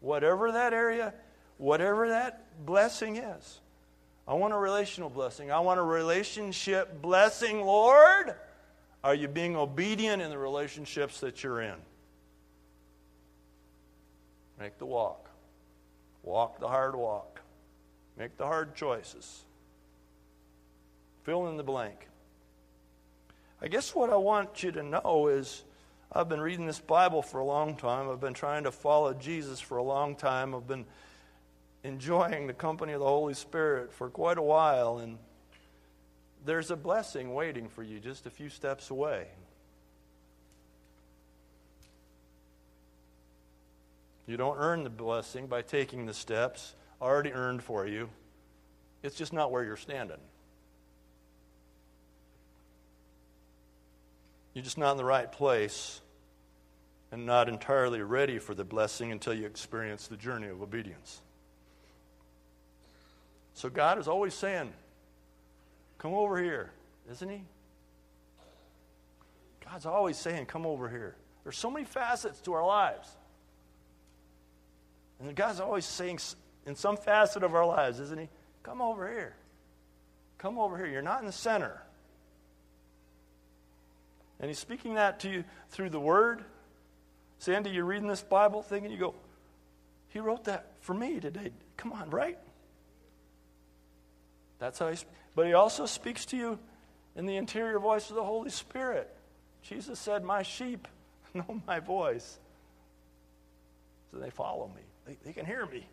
Whatever 0.00 0.52
that 0.52 0.72
area, 0.72 1.12
whatever 1.58 2.08
that 2.08 2.64
blessing 2.64 3.16
is. 3.16 3.60
I 4.26 4.34
want 4.34 4.54
a 4.54 4.56
relational 4.56 5.10
blessing. 5.10 5.50
I 5.50 5.60
want 5.60 5.80
a 5.80 5.82
relationship 5.82 7.02
blessing, 7.02 7.60
Lord. 7.60 8.34
Are 9.04 9.14
you 9.14 9.28
being 9.28 9.56
obedient 9.56 10.22
in 10.22 10.30
the 10.30 10.38
relationships 10.38 11.20
that 11.20 11.42
you're 11.42 11.60
in? 11.60 11.74
Make 14.58 14.78
the 14.78 14.86
walk. 14.86 15.28
Walk 16.22 16.60
the 16.60 16.68
hard 16.68 16.94
walk. 16.94 17.40
Make 18.16 18.36
the 18.36 18.46
hard 18.46 18.76
choices. 18.76 19.42
Fill 21.24 21.48
in 21.48 21.56
the 21.56 21.64
blank. 21.64 22.06
I 23.62 23.68
guess 23.68 23.94
what 23.94 24.10
I 24.10 24.16
want 24.16 24.64
you 24.64 24.72
to 24.72 24.82
know 24.82 25.28
is 25.28 25.62
I've 26.10 26.28
been 26.28 26.40
reading 26.40 26.66
this 26.66 26.80
Bible 26.80 27.22
for 27.22 27.38
a 27.38 27.44
long 27.44 27.76
time. 27.76 28.10
I've 28.10 28.18
been 28.18 28.34
trying 28.34 28.64
to 28.64 28.72
follow 28.72 29.14
Jesus 29.14 29.60
for 29.60 29.76
a 29.76 29.82
long 29.84 30.16
time. 30.16 30.52
I've 30.52 30.66
been 30.66 30.84
enjoying 31.84 32.48
the 32.48 32.54
company 32.54 32.92
of 32.92 32.98
the 32.98 33.06
Holy 33.06 33.34
Spirit 33.34 33.92
for 33.92 34.10
quite 34.10 34.36
a 34.36 34.42
while, 34.42 34.98
and 34.98 35.16
there's 36.44 36.72
a 36.72 36.76
blessing 36.76 37.34
waiting 37.34 37.68
for 37.68 37.84
you 37.84 38.00
just 38.00 38.26
a 38.26 38.30
few 38.30 38.48
steps 38.48 38.90
away. 38.90 39.28
You 44.26 44.36
don't 44.36 44.56
earn 44.58 44.82
the 44.82 44.90
blessing 44.90 45.46
by 45.46 45.62
taking 45.62 46.06
the 46.06 46.14
steps 46.14 46.74
already 47.00 47.32
earned 47.32 47.62
for 47.62 47.86
you. 47.86 48.10
It's 49.04 49.16
just 49.16 49.32
not 49.32 49.52
where 49.52 49.62
you're 49.62 49.76
standing. 49.76 50.18
You're 54.54 54.64
just 54.64 54.78
not 54.78 54.92
in 54.92 54.96
the 54.96 55.04
right 55.04 55.30
place 55.30 56.00
and 57.10 57.26
not 57.26 57.48
entirely 57.48 58.00
ready 58.02 58.38
for 58.38 58.54
the 58.54 58.64
blessing 58.64 59.12
until 59.12 59.34
you 59.34 59.46
experience 59.46 60.08
the 60.08 60.16
journey 60.16 60.48
of 60.48 60.62
obedience. 60.62 61.20
So 63.54 63.68
God 63.68 63.98
is 63.98 64.08
always 64.08 64.34
saying, 64.34 64.72
Come 65.98 66.14
over 66.14 66.42
here, 66.42 66.72
isn't 67.10 67.28
He? 67.28 67.42
God's 69.64 69.86
always 69.86 70.16
saying, 70.16 70.46
Come 70.46 70.66
over 70.66 70.88
here. 70.88 71.16
There's 71.44 71.58
so 71.58 71.70
many 71.70 71.84
facets 71.84 72.40
to 72.42 72.54
our 72.54 72.66
lives. 72.66 73.08
And 75.20 75.34
God's 75.36 75.60
always 75.60 75.84
saying, 75.84 76.18
in 76.66 76.74
some 76.74 76.96
facet 76.96 77.42
of 77.42 77.54
our 77.54 77.66
lives, 77.66 78.00
isn't 78.00 78.18
He? 78.18 78.28
Come 78.62 78.80
over 78.80 79.08
here. 79.08 79.36
Come 80.38 80.58
over 80.58 80.76
here. 80.76 80.86
You're 80.86 81.02
not 81.02 81.20
in 81.20 81.26
the 81.26 81.32
center. 81.32 81.82
And 84.42 84.50
He's 84.50 84.58
speaking 84.58 84.94
that 84.94 85.20
to 85.20 85.30
you 85.30 85.44
through 85.70 85.88
the 85.90 86.00
Word. 86.00 86.44
Sandy, 87.38 87.70
you're 87.70 87.86
reading 87.86 88.08
this 88.08 88.22
Bible 88.22 88.62
thing 88.62 88.84
and 88.84 88.92
you 88.92 89.00
go, 89.00 89.14
He 90.08 90.18
wrote 90.18 90.44
that 90.44 90.72
for 90.80 90.92
me 90.92 91.18
today. 91.20 91.52
Come 91.78 91.92
on, 91.92 92.10
right? 92.10 92.38
That's 94.58 94.78
how 94.78 94.90
he 94.90 94.96
But 95.34 95.46
he 95.46 95.54
also 95.54 95.86
speaks 95.86 96.24
to 96.26 96.36
you 96.36 96.58
in 97.16 97.26
the 97.26 97.36
interior 97.36 97.80
voice 97.80 98.10
of 98.10 98.16
the 98.16 98.22
Holy 98.22 98.50
Spirit. 98.50 99.12
Jesus 99.62 99.98
said, 99.98 100.22
My 100.22 100.42
sheep 100.42 100.86
know 101.34 101.60
my 101.66 101.80
voice. 101.80 102.38
So 104.12 104.18
they 104.18 104.30
follow 104.30 104.68
me, 104.68 104.82
they, 105.06 105.16
they 105.24 105.32
can 105.32 105.46
hear 105.46 105.66
me. 105.66 105.86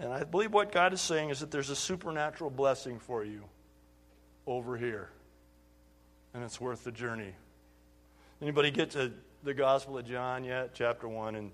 And 0.00 0.12
I 0.12 0.24
believe 0.24 0.52
what 0.52 0.72
God 0.72 0.92
is 0.92 1.00
saying 1.00 1.30
is 1.30 1.40
that 1.40 1.50
there's 1.50 1.70
a 1.70 1.76
supernatural 1.76 2.50
blessing 2.50 2.98
for 2.98 3.24
you 3.24 3.44
over 4.46 4.76
here. 4.76 5.10
And 6.34 6.44
it's 6.44 6.60
worth 6.60 6.84
the 6.84 6.92
journey. 6.92 7.32
Anybody 8.40 8.70
get 8.70 8.90
to 8.92 9.12
the 9.42 9.54
Gospel 9.54 9.98
of 9.98 10.06
John 10.06 10.44
yet? 10.44 10.70
Chapter 10.74 11.08
1 11.08 11.34
and 11.34 11.50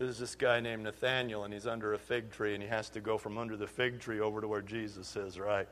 there's 0.00 0.18
this 0.18 0.34
guy 0.34 0.60
named 0.60 0.84
Nathaniel, 0.84 1.44
and 1.44 1.52
he's 1.52 1.66
under 1.66 1.92
a 1.92 1.98
fig 1.98 2.30
tree, 2.30 2.54
and 2.54 2.62
he 2.62 2.68
has 2.70 2.88
to 2.90 3.02
go 3.02 3.18
from 3.18 3.36
under 3.36 3.54
the 3.54 3.66
fig 3.66 4.00
tree 4.00 4.18
over 4.18 4.40
to 4.40 4.48
where 4.48 4.62
Jesus 4.62 5.14
is, 5.14 5.38
right? 5.38 5.68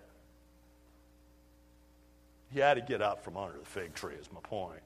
He 2.53 2.61
had 2.61 2.75
to 2.75 2.83
get 2.83 3.01
up 3.01 3.25
from 3.25 3.39
under 3.39 3.59
the 3.59 3.65
fig 3.65 3.95
tree, 3.95 4.17
is 4.21 4.31
my 4.31 4.41
point. 4.43 4.83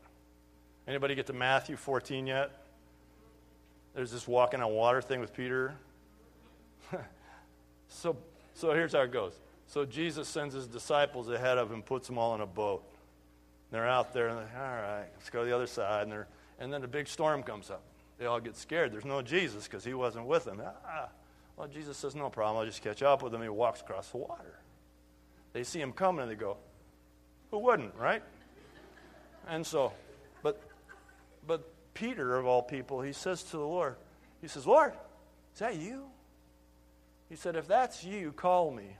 Anybody 0.86 1.16
get 1.16 1.26
to 1.26 1.32
Matthew 1.32 1.74
14 1.74 2.28
yet? 2.28 2.52
There's 3.96 4.12
this 4.12 4.28
walking 4.28 4.62
on 4.62 4.72
water 4.72 5.02
thing 5.02 5.18
with 5.18 5.34
Peter. 5.34 5.74
so, 7.88 8.16
so 8.54 8.72
here's 8.72 8.92
how 8.92 9.00
it 9.00 9.10
goes. 9.10 9.40
So 9.66 9.84
Jesus 9.84 10.28
sends 10.28 10.54
his 10.54 10.68
disciples 10.68 11.28
ahead 11.28 11.58
of 11.58 11.68
him, 11.72 11.82
puts 11.82 12.06
them 12.06 12.16
all 12.16 12.36
in 12.36 12.42
a 12.42 12.46
boat. 12.46 12.84
They're 13.72 13.88
out 13.88 14.12
there, 14.12 14.28
and 14.28 14.38
they're, 14.38 14.62
all 14.62 14.98
right, 14.98 15.08
let's 15.16 15.30
go 15.30 15.40
to 15.40 15.46
the 15.46 15.56
other 15.56 15.66
side. 15.66 16.06
And, 16.06 16.24
and 16.60 16.72
then 16.72 16.84
a 16.84 16.88
big 16.88 17.08
storm 17.08 17.42
comes 17.42 17.70
up. 17.70 17.82
They 18.18 18.26
all 18.26 18.38
get 18.38 18.56
scared. 18.56 18.92
There's 18.92 19.06
no 19.06 19.22
Jesus 19.22 19.64
because 19.64 19.82
he 19.82 19.94
wasn't 19.94 20.26
with 20.26 20.44
them. 20.44 20.62
Ah, 20.86 21.08
well, 21.56 21.66
Jesus 21.66 21.96
says, 21.96 22.14
no 22.14 22.28
problem. 22.28 22.58
I'll 22.58 22.66
just 22.66 22.82
catch 22.82 23.02
up 23.02 23.22
with 23.22 23.34
him. 23.34 23.42
He 23.42 23.48
walks 23.48 23.80
across 23.80 24.08
the 24.10 24.18
water. 24.18 24.60
They 25.54 25.64
see 25.64 25.80
him 25.80 25.92
coming 25.92 26.22
and 26.22 26.30
they 26.30 26.36
go, 26.36 26.58
who 27.50 27.58
wouldn't, 27.58 27.94
right? 27.96 28.22
And 29.48 29.66
so, 29.66 29.92
but, 30.42 30.60
but 31.46 31.68
Peter, 31.94 32.36
of 32.36 32.46
all 32.46 32.62
people, 32.62 33.00
he 33.00 33.12
says 33.12 33.42
to 33.44 33.56
the 33.56 33.58
Lord, 33.58 33.96
he 34.40 34.48
says, 34.48 34.66
Lord, 34.66 34.92
is 35.54 35.60
that 35.60 35.76
you? 35.76 36.04
He 37.28 37.36
said, 37.36 37.56
if 37.56 37.66
that's 37.66 38.04
you, 38.04 38.32
call 38.32 38.70
me. 38.70 38.96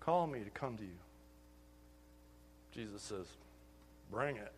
Call 0.00 0.26
me 0.26 0.40
to 0.40 0.50
come 0.50 0.76
to 0.78 0.82
you. 0.82 0.98
Jesus 2.74 3.02
says, 3.02 3.26
bring 4.12 4.36
it. 4.36 4.52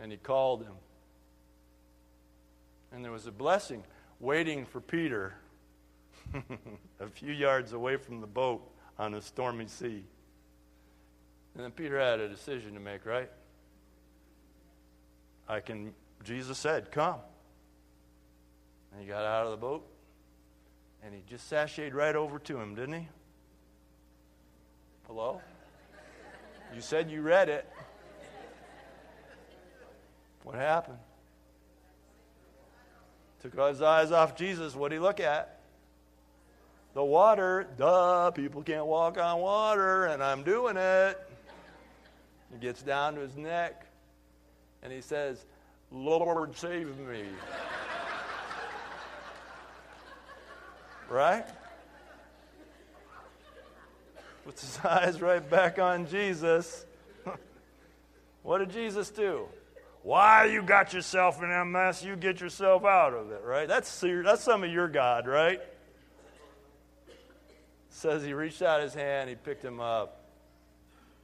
and 0.00 0.10
he 0.10 0.18
called 0.18 0.62
him. 0.62 0.74
And 2.92 3.04
there 3.04 3.12
was 3.12 3.26
a 3.26 3.32
blessing 3.32 3.82
waiting 4.20 4.64
for 4.64 4.80
Peter 4.80 5.34
a 7.00 7.06
few 7.06 7.32
yards 7.32 7.72
away 7.72 7.96
from 7.96 8.20
the 8.20 8.26
boat 8.26 8.62
on 8.98 9.14
a 9.14 9.22
stormy 9.22 9.66
sea. 9.66 10.04
And 11.54 11.64
then 11.64 11.70
Peter 11.70 11.98
had 11.98 12.20
a 12.20 12.28
decision 12.28 12.74
to 12.74 12.80
make, 12.80 13.06
right? 13.06 13.30
I 15.48 15.60
can, 15.60 15.94
Jesus 16.24 16.58
said, 16.58 16.90
come. 16.90 17.20
And 18.92 19.00
he 19.00 19.06
got 19.06 19.24
out 19.24 19.44
of 19.46 19.52
the 19.52 19.56
boat 19.56 19.86
and 21.02 21.14
he 21.14 21.22
just 21.28 21.50
sashayed 21.50 21.94
right 21.94 22.16
over 22.16 22.38
to 22.40 22.58
him, 22.58 22.74
didn't 22.74 23.00
he? 23.00 23.08
Hello? 25.06 25.40
You 26.74 26.80
said 26.80 27.10
you 27.10 27.22
read 27.22 27.48
it. 27.48 27.68
What 30.42 30.56
happened? 30.56 30.98
Took 33.42 33.58
his 33.68 33.82
eyes 33.82 34.12
off 34.12 34.36
Jesus. 34.36 34.74
What 34.74 34.90
did 34.90 34.96
he 34.96 35.00
look 35.00 35.20
at? 35.20 35.60
The 36.94 37.04
water. 37.04 37.66
Duh, 37.76 38.30
people 38.30 38.62
can't 38.62 38.86
walk 38.86 39.18
on 39.18 39.40
water, 39.40 40.06
and 40.06 40.22
I'm 40.22 40.42
doing 40.42 40.76
it. 40.76 41.18
He 42.52 42.58
gets 42.58 42.82
down 42.82 43.14
to 43.14 43.20
his 43.20 43.36
neck, 43.36 43.86
and 44.82 44.92
he 44.92 45.00
says, 45.00 45.44
Lord, 45.90 46.56
save 46.56 46.98
me. 46.98 47.22
right? 51.08 51.46
Puts 54.46 54.62
his 54.62 54.78
eyes 54.84 55.20
right 55.20 55.48
back 55.50 55.78
on 55.78 56.06
Jesus. 56.06 56.86
what 58.42 58.58
did 58.58 58.70
Jesus 58.70 59.10
do? 59.10 59.46
Why 60.02 60.44
you 60.44 60.62
got 60.62 60.94
yourself 60.94 61.42
in 61.42 61.48
that 61.48 61.66
mess? 61.66 62.04
You 62.04 62.14
get 62.14 62.40
yourself 62.40 62.84
out 62.84 63.12
of 63.12 63.32
it, 63.32 63.42
right? 63.44 63.66
That's, 63.66 64.00
that's 64.00 64.42
some 64.42 64.62
of 64.62 64.70
your 64.70 64.86
God, 64.86 65.26
right? 65.26 65.60
says 67.96 68.22
he 68.22 68.34
reached 68.34 68.60
out 68.60 68.82
his 68.82 68.92
hand, 68.92 69.30
he 69.30 69.34
picked 69.34 69.64
him 69.64 69.80
up, 69.80 70.20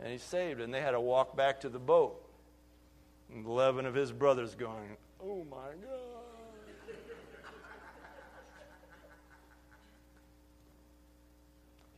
and 0.00 0.10
he 0.10 0.18
saved. 0.18 0.58
Him. 0.58 0.64
And 0.64 0.74
they 0.74 0.80
had 0.80 0.92
to 0.92 1.00
walk 1.00 1.36
back 1.36 1.60
to 1.60 1.68
the 1.68 1.78
boat. 1.78 2.18
And 3.32 3.46
11 3.46 3.84
of 3.86 3.94
his 3.94 4.10
brothers 4.10 4.54
going, 4.54 4.96
Oh 5.22 5.46
my 5.50 5.56
God. 5.56 6.96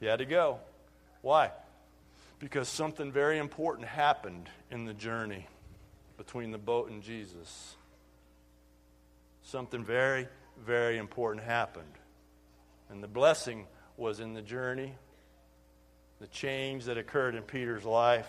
he 0.01 0.07
had 0.07 0.19
to 0.19 0.27
go. 0.27 0.59
Why? 1.25 1.53
Because 2.39 2.69
something 2.69 3.11
very 3.11 3.39
important 3.39 3.89
happened 3.89 4.51
in 4.71 4.85
the 4.85 4.93
journey 4.93 5.47
between 6.19 6.51
the 6.51 6.59
boat 6.59 6.91
and 6.91 7.03
Jesus, 7.03 7.77
something 9.43 9.83
very, 9.83 10.29
very 10.67 10.99
important 10.99 11.47
happened. 11.47 11.95
And 12.91 13.03
the 13.03 13.09
blessing 13.09 13.67
was 13.97 14.21
in 14.21 14.35
the 14.35 14.43
journey, 14.43 14.93
the 16.21 16.27
change 16.27 16.85
that 16.85 16.99
occurred 16.99 17.35
in 17.35 17.43
Peter's 17.43 17.87
life 17.87 18.29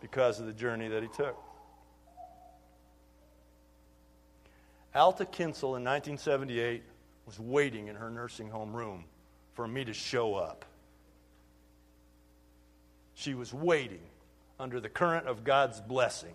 because 0.00 0.38
of 0.38 0.46
the 0.46 0.52
journey 0.52 0.86
that 0.86 1.02
he 1.02 1.08
took. 1.16 1.36
Alta 4.94 5.26
Kinsel 5.26 5.70
in 5.70 5.82
1978 5.82 6.84
was 7.26 7.40
waiting 7.40 7.88
in 7.88 7.96
her 7.96 8.08
nursing 8.08 8.48
home 8.48 8.72
room 8.72 9.04
for 9.54 9.66
me 9.66 9.84
to 9.84 9.92
show 9.92 10.36
up. 10.36 10.64
She 13.18 13.34
was 13.34 13.52
waiting 13.52 13.98
under 14.60 14.78
the 14.78 14.88
current 14.88 15.26
of 15.26 15.42
God's 15.42 15.80
blessing. 15.80 16.34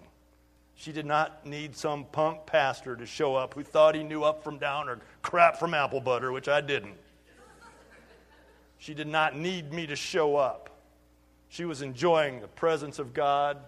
She 0.75 0.91
did 0.91 1.05
not 1.05 1.45
need 1.45 1.77
some 1.77 2.03
punk 2.03 2.45
pastor 2.45 2.97
to 2.97 3.05
show 3.05 3.37
up 3.37 3.53
who 3.53 3.63
thought 3.63 3.95
he 3.95 4.03
knew 4.03 4.23
up 4.23 4.43
from 4.43 4.57
down 4.57 4.89
or 4.89 4.99
crap 5.21 5.55
from 5.55 5.73
apple 5.73 6.01
butter, 6.01 6.33
which 6.33 6.49
I 6.49 6.59
didn't. 6.59 6.97
She 8.79 8.93
did 8.93 9.07
not 9.07 9.37
need 9.37 9.71
me 9.71 9.87
to 9.87 9.95
show 9.95 10.35
up. 10.35 10.71
She 11.47 11.63
was 11.63 11.81
enjoying 11.81 12.41
the 12.41 12.49
presence 12.49 12.99
of 12.99 13.13
God, 13.13 13.59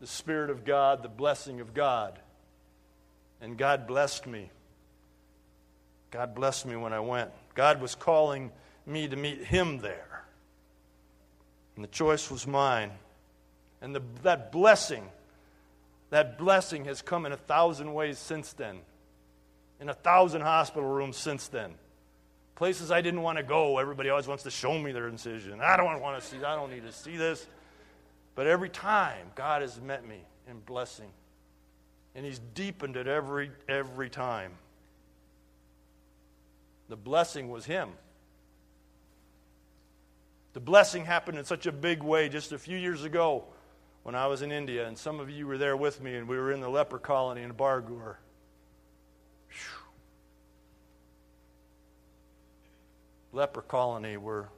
the 0.00 0.08
Spirit 0.08 0.50
of 0.50 0.64
God, 0.64 1.04
the 1.04 1.08
blessing 1.08 1.60
of 1.60 1.74
God. 1.74 2.18
And 3.40 3.56
God 3.56 3.86
blessed 3.86 4.26
me. 4.26 4.50
God 6.10 6.34
blessed 6.34 6.66
me 6.66 6.74
when 6.74 6.92
I 6.92 6.98
went. 6.98 7.30
God 7.54 7.80
was 7.80 7.94
calling 7.94 8.50
me 8.84 9.06
to 9.06 9.14
meet 9.14 9.44
Him 9.44 9.78
there. 9.78 10.07
And 11.78 11.84
the 11.84 11.88
choice 11.92 12.28
was 12.28 12.44
mine. 12.44 12.90
And 13.80 13.94
the, 13.94 14.02
that 14.24 14.50
blessing, 14.50 15.04
that 16.10 16.36
blessing 16.36 16.86
has 16.86 17.02
come 17.02 17.24
in 17.24 17.30
a 17.30 17.36
thousand 17.36 17.94
ways 17.94 18.18
since 18.18 18.52
then, 18.52 18.80
in 19.80 19.88
a 19.88 19.94
thousand 19.94 20.40
hospital 20.40 20.88
rooms 20.90 21.16
since 21.16 21.46
then. 21.46 21.70
Places 22.56 22.90
I 22.90 23.00
didn't 23.00 23.22
want 23.22 23.38
to 23.38 23.44
go, 23.44 23.78
everybody 23.78 24.08
always 24.08 24.26
wants 24.26 24.42
to 24.42 24.50
show 24.50 24.76
me 24.76 24.90
their 24.90 25.06
incision. 25.06 25.60
I 25.60 25.76
don't 25.76 26.00
want 26.00 26.20
to 26.20 26.26
see, 26.26 26.38
I 26.38 26.56
don't 26.56 26.72
need 26.72 26.82
to 26.82 26.90
see 26.90 27.16
this. 27.16 27.46
But 28.34 28.48
every 28.48 28.70
time, 28.70 29.28
God 29.36 29.62
has 29.62 29.80
met 29.80 30.04
me 30.04 30.18
in 30.50 30.58
blessing. 30.58 31.10
And 32.16 32.26
He's 32.26 32.40
deepened 32.56 32.96
it 32.96 33.06
every, 33.06 33.52
every 33.68 34.10
time. 34.10 34.50
The 36.88 36.96
blessing 36.96 37.48
was 37.48 37.66
Him. 37.66 37.90
The 40.54 40.60
blessing 40.60 41.04
happened 41.04 41.38
in 41.38 41.44
such 41.44 41.66
a 41.66 41.72
big 41.72 42.02
way 42.02 42.28
just 42.28 42.52
a 42.52 42.58
few 42.58 42.76
years 42.76 43.04
ago 43.04 43.44
when 44.02 44.14
I 44.14 44.26
was 44.26 44.42
in 44.42 44.50
India, 44.50 44.86
and 44.88 44.96
some 44.96 45.20
of 45.20 45.28
you 45.28 45.46
were 45.46 45.58
there 45.58 45.76
with 45.76 46.02
me, 46.02 46.14
and 46.14 46.26
we 46.26 46.36
were 46.36 46.52
in 46.52 46.60
the 46.60 46.68
leper 46.68 46.98
colony 46.98 47.42
in 47.42 47.52
Bargur. 47.52 48.16
Leper 53.32 53.62
colony 53.62 54.16
where 54.16 54.48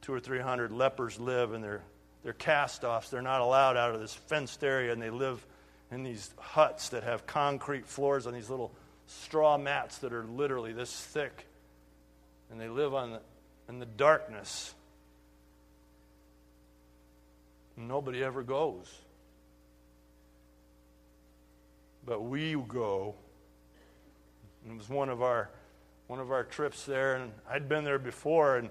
two 0.00 0.12
or 0.12 0.20
three 0.20 0.40
hundred 0.40 0.72
lepers 0.72 1.20
live, 1.20 1.52
and 1.52 1.62
they're, 1.62 1.82
they're 2.22 2.32
cast 2.32 2.82
offs. 2.82 3.10
They're 3.10 3.20
not 3.20 3.42
allowed 3.42 3.76
out 3.76 3.94
of 3.94 4.00
this 4.00 4.14
fenced 4.14 4.64
area, 4.64 4.92
and 4.92 5.00
they 5.00 5.10
live 5.10 5.44
in 5.90 6.02
these 6.02 6.32
huts 6.38 6.88
that 6.88 7.04
have 7.04 7.26
concrete 7.26 7.86
floors 7.86 8.26
on 8.26 8.32
these 8.32 8.48
little 8.48 8.72
straw 9.06 9.58
mats 9.58 9.98
that 9.98 10.14
are 10.14 10.24
literally 10.24 10.72
this 10.72 10.90
thick. 10.98 11.46
And 12.50 12.58
they 12.58 12.68
live 12.68 12.94
on 12.94 13.12
the, 13.12 13.20
in 13.68 13.78
the 13.78 13.86
darkness. 13.86 14.74
Nobody 17.76 18.22
ever 18.22 18.42
goes. 18.42 18.92
But 22.06 22.22
we 22.22 22.54
go. 22.54 23.14
it 24.68 24.76
was 24.76 24.88
one 24.88 25.08
of 25.08 25.22
our 25.22 25.50
one 26.06 26.20
of 26.20 26.30
our 26.30 26.44
trips 26.44 26.84
there, 26.84 27.16
and 27.16 27.32
I'd 27.48 27.66
been 27.66 27.82
there 27.82 27.98
before, 27.98 28.58
and 28.58 28.68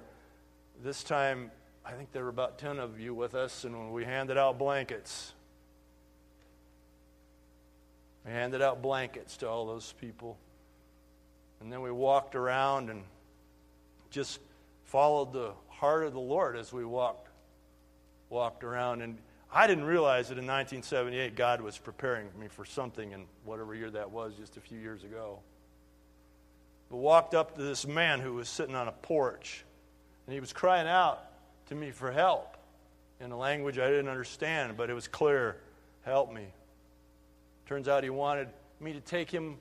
this 0.83 1.03
time 1.03 1.49
I 1.83 1.93
think 1.93 2.11
there 2.11 2.23
were 2.23 2.29
about 2.29 2.59
ten 2.59 2.79
of 2.79 2.99
you 2.99 3.13
with 3.15 3.33
us, 3.33 3.63
and 3.63 3.77
when 3.77 3.91
we 3.91 4.05
handed 4.05 4.37
out 4.37 4.59
blankets. 4.59 5.33
We 8.25 8.31
handed 8.31 8.61
out 8.61 8.81
blankets 8.81 9.37
to 9.37 9.49
all 9.49 9.65
those 9.65 9.93
people. 9.99 10.37
And 11.59 11.71
then 11.71 11.81
we 11.81 11.91
walked 11.91 12.35
around 12.35 12.89
and 12.89 13.03
just 14.11 14.39
followed 14.83 15.33
the 15.33 15.53
heart 15.67 16.05
of 16.05 16.13
the 16.13 16.19
Lord 16.19 16.55
as 16.55 16.71
we 16.71 16.85
walked 16.85 17.29
walked 18.33 18.63
around. 18.63 19.01
And 19.01 19.19
I 19.53 19.67
didn't 19.67 19.85
realize 19.85 20.27
that 20.29 20.37
in 20.37 20.47
1978 20.47 21.35
God 21.35 21.61
was 21.61 21.77
preparing 21.77 22.27
me 22.37 22.47
for 22.49 22.65
something 22.65 23.11
in 23.11 23.25
whatever 23.45 23.75
year 23.75 23.91
that 23.91 24.11
was, 24.11 24.33
just 24.35 24.57
a 24.57 24.59
few 24.59 24.79
years 24.79 25.03
ago. 25.03 25.39
But 26.89 26.97
walked 26.97 27.33
up 27.33 27.55
to 27.55 27.61
this 27.61 27.87
man 27.87 28.19
who 28.19 28.33
was 28.33 28.49
sitting 28.49 28.75
on 28.75 28.87
a 28.87 28.91
porch, 28.91 29.63
and 30.25 30.33
he 30.33 30.39
was 30.39 30.51
crying 30.51 30.87
out 30.87 31.23
to 31.67 31.75
me 31.75 31.91
for 31.91 32.11
help 32.11 32.57
in 33.21 33.31
a 33.31 33.37
language 33.37 33.77
I 33.77 33.87
didn't 33.87 34.09
understand, 34.09 34.75
but 34.75 34.89
it 34.89 34.93
was 34.93 35.07
clear 35.07 35.57
help 36.01 36.33
me. 36.33 36.47
Turns 37.67 37.87
out 37.87 38.03
he 38.03 38.09
wanted 38.09 38.49
me 38.79 38.93
to 38.93 38.99
take 38.99 39.31
him 39.31 39.57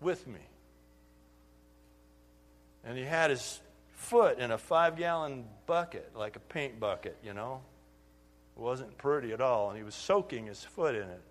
with 0.00 0.26
me. 0.26 0.40
And 2.84 2.98
he 2.98 3.04
had 3.04 3.30
his 3.30 3.60
foot 3.94 4.38
in 4.38 4.50
a 4.50 4.58
five 4.58 4.96
gallon 4.96 5.44
bucket, 5.66 6.10
like 6.14 6.36
a 6.36 6.40
paint 6.40 6.80
bucket, 6.80 7.16
you 7.22 7.32
know. 7.32 7.60
It 8.56 8.60
wasn't 8.60 8.96
pretty 8.98 9.32
at 9.32 9.40
all, 9.40 9.70
and 9.70 9.76
he 9.76 9.82
was 9.82 9.94
soaking 9.94 10.46
his 10.46 10.62
foot 10.62 10.94
in 10.94 11.02
it. 11.02 11.22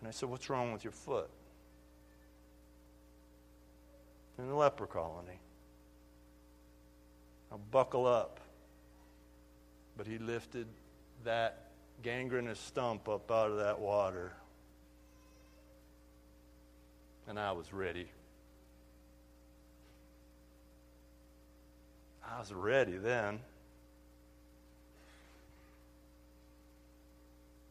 And 0.00 0.08
I 0.08 0.10
said, 0.10 0.28
What's 0.28 0.50
wrong 0.50 0.72
with 0.72 0.84
your 0.84 0.92
foot? 0.92 1.30
In 4.38 4.48
the 4.48 4.54
leper 4.54 4.86
colony. 4.86 5.38
Now 7.50 7.60
buckle 7.70 8.06
up. 8.06 8.40
But 9.96 10.06
he 10.06 10.18
lifted 10.18 10.66
that 11.22 11.70
gangrenous 12.02 12.58
stump 12.58 13.08
up 13.08 13.30
out 13.30 13.50
of 13.50 13.58
that 13.58 13.78
water. 13.78 14.32
And 17.28 17.38
I 17.38 17.52
was 17.52 17.72
ready. 17.72 18.08
I 22.28 22.38
was 22.40 22.52
ready 22.52 22.96
then. 22.96 23.38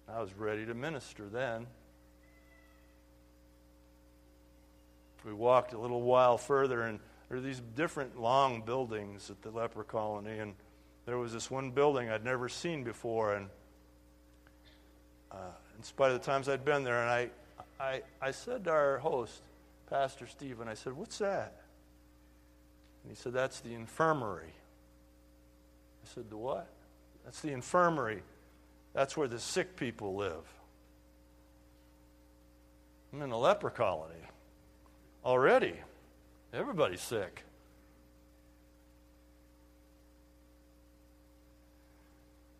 I 0.07 0.21
was 0.21 0.33
ready 0.33 0.65
to 0.65 0.73
minister 0.73 1.27
then. 1.31 1.65
We 5.25 5.33
walked 5.33 5.73
a 5.73 5.77
little 5.77 6.01
while 6.01 6.37
further, 6.37 6.81
and 6.81 6.99
there 7.29 7.37
were 7.37 7.43
these 7.43 7.61
different 7.75 8.19
long 8.19 8.61
buildings 8.61 9.29
at 9.29 9.41
the 9.41 9.51
leper 9.51 9.83
colony, 9.83 10.39
and 10.39 10.53
there 11.05 11.17
was 11.17 11.31
this 11.31 11.49
one 11.49 11.71
building 11.71 12.09
I'd 12.09 12.25
never 12.25 12.49
seen 12.49 12.83
before, 12.83 13.35
and 13.35 13.47
uh, 15.31 15.37
in 15.77 15.83
spite 15.83 16.11
of 16.11 16.19
the 16.19 16.25
times 16.25 16.49
I'd 16.49 16.65
been 16.65 16.83
there, 16.83 17.01
and 17.01 17.09
I, 17.09 17.29
I, 17.79 18.01
I 18.21 18.31
said 18.31 18.65
to 18.65 18.71
our 18.71 18.97
host, 18.97 19.41
Pastor 19.89 20.27
Stephen, 20.27 20.67
I 20.67 20.73
said, 20.73 20.93
What's 20.93 21.19
that? 21.19 21.61
And 23.03 23.11
he 23.11 23.15
said, 23.15 23.33
That's 23.33 23.61
the 23.61 23.73
infirmary. 23.73 24.53
I 26.03 26.13
said, 26.13 26.29
The 26.29 26.37
what? 26.37 26.67
That's 27.23 27.39
the 27.39 27.51
infirmary. 27.51 28.21
That's 28.93 29.17
where 29.17 29.27
the 29.27 29.39
sick 29.39 29.75
people 29.75 30.15
live. 30.15 30.43
I'm 33.11 33.21
in 33.21 33.31
a 33.31 33.37
leper 33.37 33.69
colony 33.69 34.13
already. 35.25 35.75
Everybody's 36.53 37.01
sick. 37.01 37.43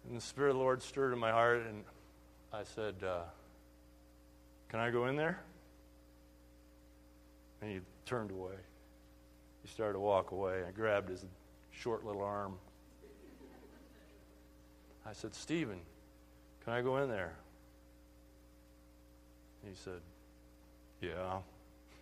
And 0.07 0.17
the 0.17 0.21
Spirit 0.21 0.51
of 0.51 0.57
the 0.57 0.61
Lord 0.61 0.81
stirred 0.81 1.13
in 1.13 1.19
my 1.19 1.31
heart, 1.31 1.63
and 1.67 1.83
I 2.51 2.63
said, 2.63 2.95
uh, 3.03 3.21
Can 4.69 4.79
I 4.79 4.91
go 4.91 5.07
in 5.07 5.15
there? 5.15 5.39
And 7.61 7.71
he 7.71 7.79
turned 8.05 8.31
away. 8.31 8.55
He 9.61 9.69
started 9.69 9.93
to 9.93 9.99
walk 9.99 10.31
away. 10.31 10.63
I 10.67 10.71
grabbed 10.71 11.09
his 11.09 11.25
short 11.71 12.05
little 12.05 12.21
arm. 12.21 12.55
I 15.05 15.13
said, 15.13 15.33
Stephen, 15.33 15.79
can 16.63 16.73
I 16.73 16.81
go 16.81 16.97
in 16.97 17.09
there? 17.09 17.33
He 19.67 19.75
said, 19.75 20.01
Yeah. 21.01 21.39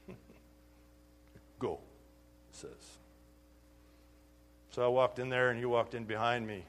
go, 1.60 1.80
he 2.52 2.58
says. 2.58 2.98
So 4.72 4.84
I 4.84 4.88
walked 4.88 5.20
in 5.20 5.30
there, 5.30 5.50
and 5.50 5.60
he 5.60 5.66
walked 5.66 5.94
in 5.94 6.06
behind 6.06 6.48
me. 6.48 6.64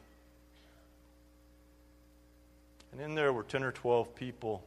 And 2.91 3.01
in 3.01 3.15
there 3.15 3.33
were 3.33 3.45
10 3.45 3.63
or 3.63 3.73
12 3.73 4.15
people 4.15 4.63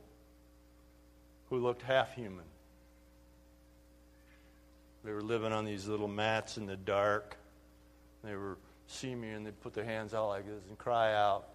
who 1.50 1.58
looked 1.58 1.84
half 1.84 2.14
human. 2.16 2.46
They 5.04 5.12
were 5.12 5.22
living 5.22 5.52
on 5.52 5.66
these 5.66 5.88
little 5.88 6.08
mats 6.08 6.58
in 6.58 6.66
the 6.66 6.76
dark. 6.76 7.38
They 8.24 8.36
were 8.36 8.58
see 8.88 9.14
me 9.14 9.30
and 9.32 9.46
they'd 9.46 9.60
put 9.62 9.74
their 9.74 9.86
hands 9.86 10.14
out 10.14 10.28
like 10.28 10.46
this 10.46 10.64
and 10.68 10.78
cry 10.78 11.14
out, 11.14 11.46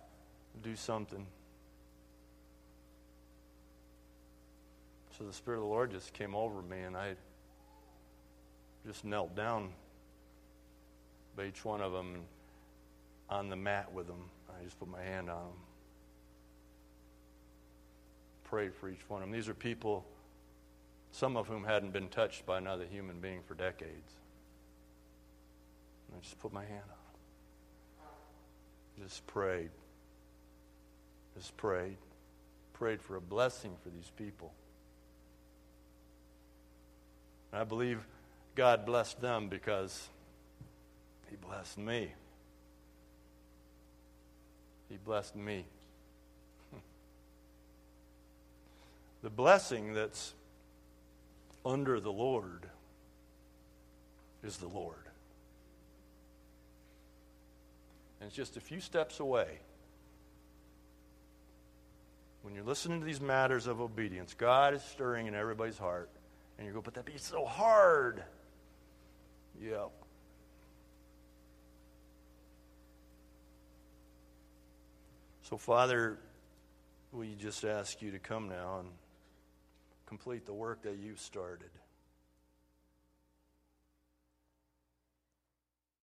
do 0.63 0.77
something. 0.77 1.27
So 5.21 5.27
the 5.27 5.35
Spirit 5.35 5.59
of 5.59 5.65
the 5.65 5.69
Lord 5.69 5.91
just 5.91 6.15
came 6.15 6.35
over 6.35 6.63
me, 6.63 6.81
and 6.81 6.97
I 6.97 7.15
just 8.87 9.05
knelt 9.05 9.37
down 9.37 9.69
by 11.37 11.45
each 11.45 11.63
one 11.63 11.83
of 11.83 11.93
them 11.93 12.23
on 13.29 13.51
the 13.51 13.57
mat 13.57 13.93
with 13.93 14.07
them. 14.07 14.31
I 14.49 14.65
just 14.65 14.79
put 14.79 14.89
my 14.89 15.03
hand 15.03 15.29
on 15.29 15.43
them. 15.43 15.59
Prayed 18.45 18.75
for 18.75 18.89
each 18.89 19.07
one 19.09 19.21
of 19.21 19.29
them. 19.29 19.37
These 19.37 19.51
are 19.51 19.55
people, 19.55 20.07
some 21.13 21.37
of 21.37 21.47
whom 21.47 21.65
hadn't 21.65 21.93
been 21.93 22.09
touched 22.09 22.47
by 22.47 22.57
another 22.57 22.87
human 22.91 23.21
being 23.21 23.41
for 23.47 23.53
decades. 23.53 24.15
And 26.09 26.17
I 26.17 26.21
just 26.23 26.41
put 26.41 26.51
my 26.51 26.65
hand 26.65 26.81
on 26.83 26.89
them. 28.97 29.07
Just 29.07 29.27
prayed. 29.27 29.69
Just 31.37 31.55
prayed. 31.59 31.99
Prayed 32.73 33.03
for 33.03 33.17
a 33.17 33.21
blessing 33.21 33.73
for 33.83 33.91
these 33.91 34.11
people. 34.17 34.55
I 37.53 37.65
believe 37.65 37.99
God 38.55 38.87
blessed 38.87 39.21
them 39.21 39.49
because 39.49 40.09
He 41.29 41.37
blessed 41.37 41.79
me. 41.79 42.13
He 44.89 44.97
blessed 44.97 45.37
me. 45.37 45.65
the 49.23 49.31
blessing 49.31 49.95
that's 49.95 50.35
under 51.65 52.01
the 52.01 52.13
Lord 52.13 52.67
is 54.43 54.57
the 54.57 54.69
Lord. 54.69 54.97
And 58.21 58.27
it's 58.29 58.37
just 58.37 58.57
a 58.57 58.61
few 58.61 58.81
steps 58.81 59.21
away. 59.21 59.59
When 62.43 62.55
you're 62.55 62.65
listening 62.65 63.01
to 63.01 63.07
these 63.07 63.21
matters 63.21 63.67
of 63.67 63.81
obedience, 63.81 64.35
God 64.35 64.75
is 64.75 64.83
stirring 64.83 65.27
in 65.27 65.35
everybody's 65.35 65.79
heart. 65.79 66.11
And 66.61 66.69
you 66.69 66.75
go, 66.75 66.83
but 66.83 66.93
that'd 66.93 67.11
be 67.11 67.19
so 67.19 67.47
hard. 67.47 68.23
Yep. 69.63 69.91
So, 75.41 75.57
Father, 75.57 76.19
we 77.13 77.35
just 77.35 77.65
ask 77.65 78.03
you 78.03 78.11
to 78.11 78.19
come 78.19 78.51
now 78.51 78.81
and 78.81 78.91
complete 80.05 80.45
the 80.45 80.53
work 80.53 80.83
that 80.83 80.99
you've 80.99 81.19
started. 81.19 81.71